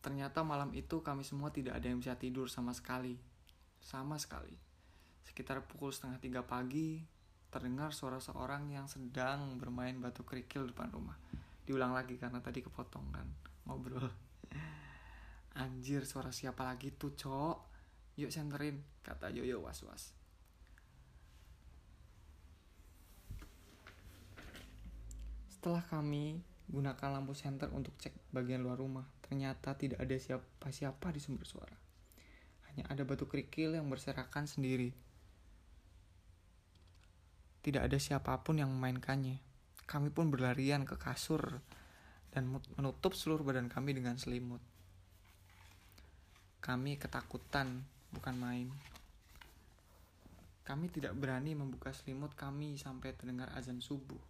Ternyata 0.09 0.41
malam 0.41 0.73
itu 0.73 1.05
kami 1.05 1.21
semua 1.21 1.53
tidak 1.53 1.77
ada 1.77 1.93
yang 1.93 2.01
bisa 2.01 2.17
tidur 2.17 2.49
sama 2.49 2.73
sekali. 2.73 3.13
Sama 3.77 4.17
sekali. 4.17 4.57
Sekitar 5.21 5.61
pukul 5.69 5.93
setengah 5.93 6.17
tiga 6.17 6.41
pagi, 6.49 7.05
terdengar 7.53 7.93
suara 7.93 8.17
seorang 8.17 8.73
yang 8.73 8.89
sedang 8.89 9.61
bermain 9.61 10.01
batu 10.01 10.25
kerikil 10.25 10.65
depan 10.65 10.89
rumah. 10.89 11.13
Diulang 11.69 11.93
lagi 11.93 12.17
karena 12.17 12.41
tadi 12.41 12.65
kepotong 12.65 13.05
kan 13.13 13.29
ngobrol. 13.69 14.09
Anjir, 15.61 16.09
suara 16.09 16.33
siapa 16.33 16.65
lagi 16.65 16.89
tuh, 16.89 17.13
Cok? 17.13 17.57
Yuk 18.17 18.33
senterin, 18.33 18.81
kata 19.05 19.29
Yoyo 19.29 19.61
was-was. 19.61 20.17
Setelah 25.53 25.85
kami 25.85 26.41
gunakan 26.73 27.21
lampu 27.21 27.37
senter 27.37 27.69
untuk 27.77 27.93
cek 28.01 28.33
bagian 28.33 28.65
luar 28.65 28.81
rumah, 28.81 29.05
ternyata 29.29 29.77
tidak 29.77 30.01
ada 30.01 30.17
siapa-siapa 30.17 31.13
di 31.13 31.21
sumber 31.21 31.45
suara. 31.45 31.77
Hanya 32.73 32.89
ada 32.89 33.05
batu 33.05 33.29
kerikil 33.29 33.77
yang 33.77 33.85
berserakan 33.93 34.49
sendiri. 34.49 34.89
Tidak 37.61 37.85
ada 37.85 38.01
siapa 38.01 38.33
pun 38.41 38.57
yang 38.57 38.73
memainkannya. 38.73 39.37
Kami 39.85 40.09
pun 40.09 40.33
berlarian 40.33 40.89
ke 40.89 40.97
kasur 40.97 41.61
dan 42.33 42.49
menutup 42.49 43.13
seluruh 43.13 43.45
badan 43.45 43.69
kami 43.69 43.93
dengan 43.93 44.17
selimut. 44.17 44.61
Kami 46.65 46.97
ketakutan, 46.97 47.85
bukan 48.13 48.35
main. 48.37 48.69
Kami 50.65 50.93
tidak 50.93 51.17
berani 51.17 51.57
membuka 51.57 51.93
selimut 51.97 52.37
kami 52.37 52.77
sampai 52.77 53.17
terdengar 53.17 53.49
azan 53.57 53.81
subuh. 53.81 54.21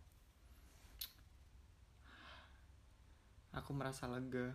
Aku 3.58 3.74
merasa 3.74 4.06
lega. 4.06 4.54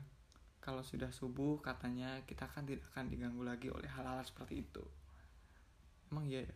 Kalau 0.64 0.80
sudah 0.80 1.12
subuh, 1.12 1.60
katanya 1.60 2.24
kita 2.24 2.48
kan 2.48 2.64
tidak 2.64 2.88
akan 2.96 3.12
diganggu 3.12 3.44
lagi 3.44 3.68
oleh 3.68 3.92
hal-hal 3.92 4.24
seperti 4.24 4.64
itu. 4.64 4.84
Emang 6.08 6.24
iya 6.24 6.48
ya? 6.48 6.56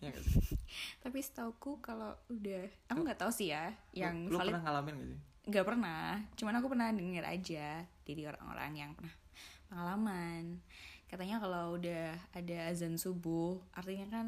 Iya 0.00 0.08
gak 0.16 0.24
sih? 0.24 0.56
Tapi 1.04 1.18
setauku 1.20 1.76
kalau 1.84 2.16
udah 2.32 2.64
aku 2.88 3.04
nggak 3.04 3.20
tahu 3.20 3.28
sih 3.28 3.52
ya 3.52 3.68
yang 3.92 4.26
lu, 4.26 4.32
lu 4.32 4.40
valid 4.40 4.56
pernah 4.56 4.64
ngalamin 4.64 4.94
gak 4.96 5.08
sih? 5.12 5.20
nggak 5.42 5.66
pernah 5.66 6.22
cuman 6.38 6.54
aku 6.62 6.66
pernah 6.70 6.88
denger 6.94 7.24
aja 7.26 7.82
dari 8.06 8.22
orang-orang 8.30 8.72
yang 8.78 8.90
pernah 8.94 9.14
pengalaman 9.66 10.62
katanya 11.10 11.42
kalau 11.42 11.74
udah 11.74 12.14
ada 12.30 12.58
azan 12.70 12.94
subuh 12.94 13.58
artinya 13.74 14.06
kan 14.06 14.26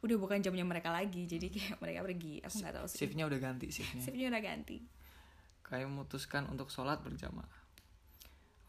udah 0.00 0.16
bukan 0.16 0.40
jamnya 0.40 0.64
mereka 0.64 0.88
lagi 0.88 1.28
jadi 1.28 1.52
kayak 1.52 1.76
mereka 1.76 2.00
pergi 2.08 2.40
aku 2.40 2.56
nggak 2.56 2.72
tahu 2.72 2.86
sih 2.88 2.98
Shiftnya 3.04 3.28
udah 3.28 3.36
ganti 3.36 3.68
shiftnya. 3.68 4.00
shiftnya 4.00 4.26
udah 4.32 4.42
ganti 4.42 4.78
Kami 5.64 5.88
memutuskan 5.88 6.44
untuk 6.52 6.68
sholat 6.68 7.00
berjamaah. 7.00 7.63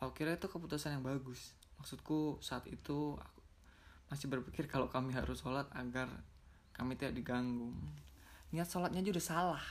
Aku 0.04 0.12
kira 0.12 0.36
itu 0.36 0.48
keputusan 0.52 1.00
yang 1.00 1.04
bagus. 1.06 1.56
Maksudku 1.80 2.40
saat 2.44 2.68
itu 2.68 3.16
aku 3.16 3.42
masih 4.12 4.28
berpikir 4.30 4.70
kalau 4.70 4.92
kami 4.92 5.16
harus 5.16 5.42
sholat 5.42 5.66
agar 5.76 6.12
kami 6.76 7.00
tidak 7.00 7.16
diganggu. 7.16 7.72
Niat 8.52 8.68
sholatnya 8.68 9.00
aja 9.00 9.12
udah 9.16 9.26
salah. 9.26 9.66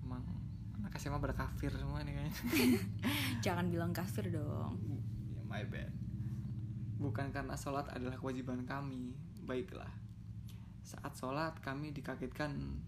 Emang 0.00 0.24
anak 0.80 0.96
SMA 0.96 1.20
pada 1.20 1.36
kafir 1.36 1.70
semua 1.76 2.00
nih 2.00 2.16
kayaknya. 2.16 2.34
jangan 3.44 3.68
bilang 3.68 3.92
kafir 3.92 4.32
dong 4.32 4.80
ya, 4.88 5.42
my 5.44 5.64
bad. 5.68 5.92
Bukan 6.96 7.28
karena 7.30 7.54
sholat 7.54 7.86
adalah 7.92 8.16
kewajiban 8.16 8.64
kami. 8.64 9.12
Baiklah. 9.44 9.90
Saat 10.82 11.12
sholat 11.14 11.60
kami 11.60 11.92
dikagetkan 11.92 12.80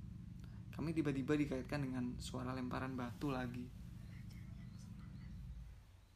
kami 0.74 0.90
tiba-tiba 0.90 1.38
dikaitkan 1.38 1.86
dengan 1.86 2.18
suara 2.18 2.50
lemparan 2.50 2.98
batu 2.98 3.30
lagi. 3.30 3.83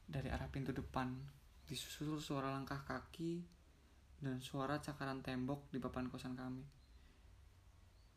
Dari 0.08 0.32
arah 0.32 0.48
pintu 0.48 0.72
depan, 0.72 1.12
disusul 1.68 2.16
suara 2.16 2.48
langkah 2.48 2.80
kaki 2.80 3.44
dan 4.24 4.40
suara 4.40 4.80
cakaran 4.80 5.20
tembok 5.20 5.68
di 5.68 5.76
papan 5.76 6.08
kosan 6.08 6.32
kami. 6.32 6.64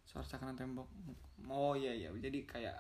Suara 0.08 0.23
cakaran 0.23 0.56
tembok. 0.56 0.88
Oh 1.51 1.75
iya 1.75 1.91
iya, 1.91 2.10
jadi 2.15 2.47
kayak 2.47 2.80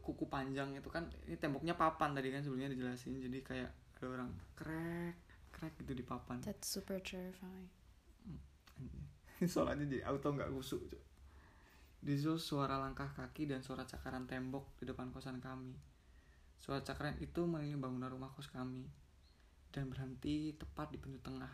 kuku 0.00 0.28
panjang 0.28 0.72
itu 0.76 0.88
kan 0.88 1.08
ini 1.28 1.36
temboknya 1.36 1.76
papan 1.76 2.16
tadi 2.16 2.32
kan 2.32 2.40
sebelumnya 2.40 2.72
dijelasin. 2.72 3.20
Jadi 3.20 3.38
kayak 3.44 3.70
ada 4.00 4.06
orang 4.08 4.30
krek 4.56 5.16
krek 5.52 5.76
gitu 5.84 5.92
di 5.92 6.04
papan. 6.04 6.40
That's 6.40 6.64
super 6.64 6.96
terrifying. 6.96 7.68
Soalnya 9.52 9.84
jadi 9.84 10.08
auto 10.08 10.32
nggak 10.32 10.48
kusuk 10.48 10.80
disusul 12.02 12.42
suara 12.42 12.82
langkah 12.82 13.06
kaki 13.14 13.46
dan 13.46 13.62
suara 13.62 13.86
cakaran 13.86 14.26
tembok 14.26 14.74
di 14.82 14.90
depan 14.90 15.14
kosan 15.14 15.38
kami 15.38 15.70
suara 16.62 16.78
cakaran 16.86 17.18
itu 17.18 17.42
mengelilingi 17.42 17.82
bangunan 17.82 18.06
rumah 18.06 18.30
kos 18.30 18.46
kami 18.46 18.86
dan 19.74 19.90
berhenti 19.90 20.54
tepat 20.54 20.94
di 20.94 20.98
pintu 21.02 21.18
tengah 21.18 21.50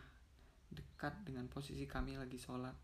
dekat 0.69 1.25
dengan 1.25 1.49
posisi 1.49 1.89
kami 1.89 2.21
lagi 2.21 2.37
sholat. 2.37 2.77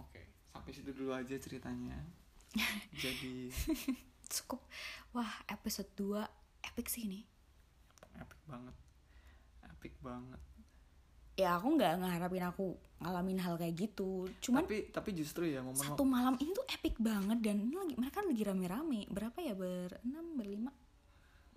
Oke 0.00 0.32
sampai 0.62 0.78
situ 0.78 0.94
dulu 0.94 1.10
aja 1.10 1.36
ceritanya. 1.36 1.98
Jadi 3.02 3.50
cukup. 4.40 4.62
Wah 5.10 5.42
episode 5.50 5.90
2 5.98 6.22
epic 6.72 6.86
sih 6.86 7.04
ini. 7.04 7.20
Epic 8.16 8.40
banget. 8.48 8.76
Epic 9.66 9.92
banget 10.00 10.40
ya 11.32 11.56
aku 11.56 11.80
nggak 11.80 12.04
ngeharapin 12.04 12.44
aku 12.44 12.76
ngalamin 13.02 13.40
hal 13.42 13.58
kayak 13.58 13.74
gitu. 13.74 14.30
Cuman 14.38 14.62
tapi 14.62 14.92
tapi 14.94 15.10
justru 15.16 15.48
ya 15.50 15.64
momen 15.64 15.80
satu 15.80 16.04
malam 16.06 16.38
ini 16.38 16.54
tuh 16.54 16.66
epic 16.70 17.00
banget 17.02 17.38
dan 17.42 17.56
ini 17.58 17.74
lagi 17.74 17.94
mereka 17.98 18.22
lagi 18.22 18.42
rame-rame. 18.44 19.00
Berapa 19.10 19.38
ya? 19.42 19.54
Berenam 19.56 20.26
berlima 20.38 20.70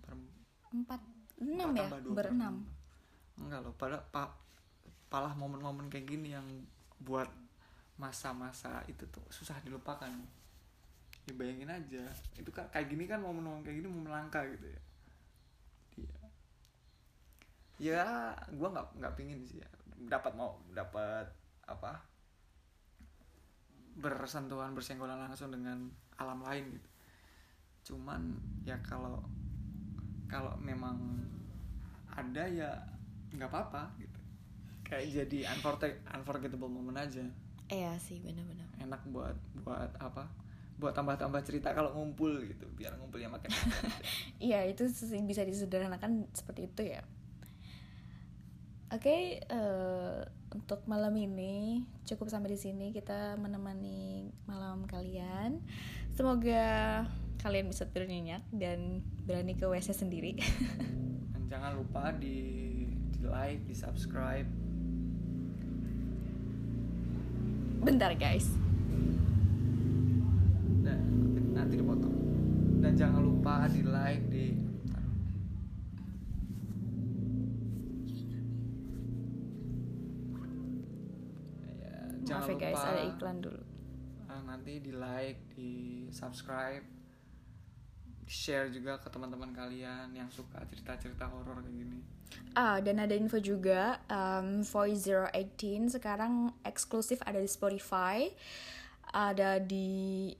per- 0.02 0.34
empat 0.74 1.00
enam 1.36 1.68
ya? 1.76 1.88
berenam 2.08 2.64
enggak 3.36 3.60
loh 3.60 3.74
pada 3.76 4.00
pa, 4.00 4.32
palah 5.12 5.36
momen-momen 5.36 5.92
kayak 5.92 6.08
gini 6.08 6.32
yang 6.32 6.48
buat 7.04 7.28
masa-masa 8.00 8.80
itu 8.88 9.04
tuh 9.12 9.24
susah 9.28 9.60
dilupakan. 9.60 10.08
Ya 11.26 11.32
bayangin 11.36 11.68
aja 11.68 12.04
itu 12.38 12.50
kan 12.54 12.64
kayak 12.72 12.88
gini 12.88 13.04
kan 13.04 13.20
momen-momen 13.20 13.60
kayak 13.60 13.84
gini 13.84 13.88
momen 13.90 14.08
langka 14.08 14.40
gitu 14.46 14.72
ya 14.72 14.80
ya 17.76 18.32
gua 18.56 18.68
nggak 18.72 18.86
nggak 19.00 19.14
pingin 19.16 19.40
sih 19.44 19.60
ya. 19.60 19.68
Dapat 20.08 20.32
mau 20.36 20.56
dapat 20.72 21.26
apa? 21.66 22.00
Bersentuhan 23.96 24.76
bersenggolan 24.76 25.16
langsung 25.16 25.48
dengan 25.52 25.88
alam 26.20 26.40
lain 26.44 26.68
gitu. 26.76 26.88
Cuman 27.92 28.36
ya 28.64 28.76
kalau 28.84 29.20
kalau 30.28 30.52
memang 30.60 30.96
ada 32.08 32.44
ya 32.48 32.70
nggak 33.32 33.48
apa-apa 33.48 33.88
gitu. 34.00 34.20
Kayak 34.84 35.24
jadi 35.24 35.38
unforget- 35.56 36.02
unforgettable 36.12 36.68
moment 36.68 36.96
aja. 37.00 37.24
Iya 37.66 37.98
sih 37.98 38.22
benar-benar 38.22 38.68
enak 38.78 39.02
buat 39.10 39.36
buat 39.66 39.90
apa? 39.98 40.22
Buat 40.76 40.92
tambah-tambah 40.92 41.40
cerita 41.40 41.72
kalau 41.72 41.88
ngumpul 41.96 42.36
gitu 42.44 42.68
biar 42.76 42.92
ngumpulnya 43.00 43.32
makin 43.32 43.48
iya 44.44 44.60
itu 44.68 44.84
bisa 45.24 45.40
disederhanakan 45.40 46.28
seperti 46.36 46.68
itu 46.68 46.82
ya 46.92 47.00
oke 48.86 49.16
eh, 49.42 50.18
untuk 50.54 50.80
malam 50.86 51.12
ini 51.18 51.82
cukup 52.06 52.30
sampai 52.30 52.54
di 52.54 52.60
sini 52.60 52.86
kita 52.94 53.34
menemani 53.36 54.30
malam 54.46 54.86
kalian. 54.86 55.60
Semoga 56.14 57.04
kalian 57.42 57.68
bisa 57.68 57.84
tidur 57.86 58.08
nyenyak 58.08 58.42
dan 58.54 59.04
berani 59.26 59.52
ke 59.58 59.66
WC 59.68 59.92
sendiri. 59.92 60.38
Dan 61.36 61.42
jangan 61.50 61.72
lupa 61.76 62.14
di 62.16 62.38
di 63.12 63.20
like 63.26 63.62
di 63.68 63.74
subscribe. 63.76 64.48
Bentar 67.84 68.16
guys. 68.16 68.48
Dan 70.82 71.00
nanti 71.52 71.74
dipotong. 71.78 72.16
Dan 72.80 72.92
jangan 72.96 73.22
lupa 73.22 73.68
di 73.68 73.82
like 73.84 74.24
di 74.32 74.65
maaf 82.46 82.62
ya 82.62 82.70
guys. 82.70 82.82
Ada 82.82 83.02
iklan 83.10 83.36
dulu. 83.42 83.62
Eh, 84.30 84.42
nanti 84.46 84.72
di 84.78 84.92
like 84.94 85.40
di 85.54 85.72
subscribe 86.14 86.84
di 88.26 88.34
share 88.34 88.70
juga 88.74 88.98
ke 88.98 89.06
teman-teman 89.10 89.54
kalian 89.54 90.10
yang 90.10 90.26
suka 90.30 90.58
cerita-cerita 90.66 91.30
horor 91.30 91.62
kayak 91.62 91.74
gini. 91.78 91.98
Ah, 92.58 92.82
dan 92.82 92.98
ada 92.98 93.14
info 93.14 93.38
juga, 93.38 94.02
um, 94.10 94.66
Voice 94.66 95.06
018 95.06 95.94
sekarang 95.94 96.50
eksklusif 96.66 97.22
ada 97.22 97.38
di 97.38 97.46
Spotify, 97.46 98.26
ada 99.14 99.62
di 99.62 100.34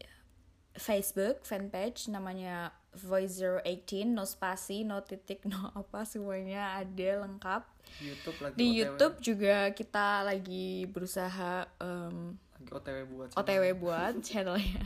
Facebook 0.77 1.43
fanpage 1.43 2.09
namanya 2.13 2.73
Voice 2.97 3.41
018, 3.41 4.09
no 4.09 4.25
spasi, 4.25 4.85
no 4.85 5.05
titik, 5.05 5.45
no 5.45 5.69
apa 5.77 6.09
semuanya 6.09 6.81
ada 6.81 7.25
lengkap. 7.29 7.63
YouTube 8.01 8.39
lagi 8.41 8.57
Di 8.57 8.69
OTW, 8.69 8.77
YouTube 8.81 9.17
juga 9.21 9.57
kita 9.77 10.25
lagi 10.25 10.89
berusaha 10.89 11.69
um, 11.81 12.35
lagi 12.57 12.71
OTW 12.73 12.99
buat 13.13 13.29
OTW 13.37 13.65
buat 13.77 14.15
channelnya. 14.27 14.85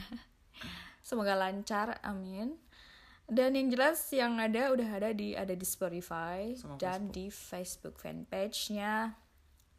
Semoga 1.07 1.39
lancar, 1.39 1.99
amin. 2.03 2.59
Dan 3.31 3.55
yang 3.55 3.71
jelas 3.71 4.03
yang 4.11 4.43
ada 4.43 4.75
udah 4.75 4.91
ada 4.91 5.11
di 5.15 5.39
ada 5.39 5.55
di 5.55 5.63
Spotify 5.63 6.51
Sama 6.59 6.75
dan 6.83 7.15
di 7.15 7.31
Facebook 7.31 8.03
fanpage-nya 8.03 9.15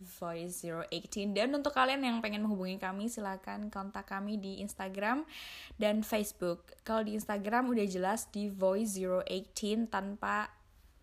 Voice 0.01 0.65
018 0.65 1.37
dan 1.37 1.53
untuk 1.53 1.71
kalian 1.71 2.01
yang 2.01 2.17
pengen 2.19 2.43
menghubungi 2.43 2.81
kami 2.81 3.07
silakan 3.07 3.69
kontak 3.69 4.09
kami 4.09 4.41
di 4.41 4.59
Instagram 4.59 5.23
dan 5.77 6.01
Facebook. 6.01 6.73
Kalau 6.81 7.05
di 7.05 7.15
Instagram 7.15 7.69
udah 7.69 7.85
jelas 7.85 8.27
di 8.33 8.49
Voice 8.49 8.97
018 8.97 9.87
tanpa 9.87 10.49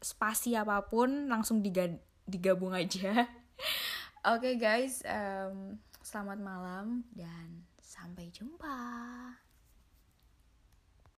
spasi 0.03 0.55
apa 0.55 0.83
pun 0.87 1.31
langsung 1.31 1.63
diga- 1.63 1.99
digabung 2.27 2.75
aja. 2.75 3.27
Oke 4.35 4.59
guys, 4.59 5.03
em, 5.07 5.79
selamat 6.03 6.39
malam 6.43 7.07
dan 7.15 7.65
sampai 7.79 8.31
jumpa. 8.31 8.77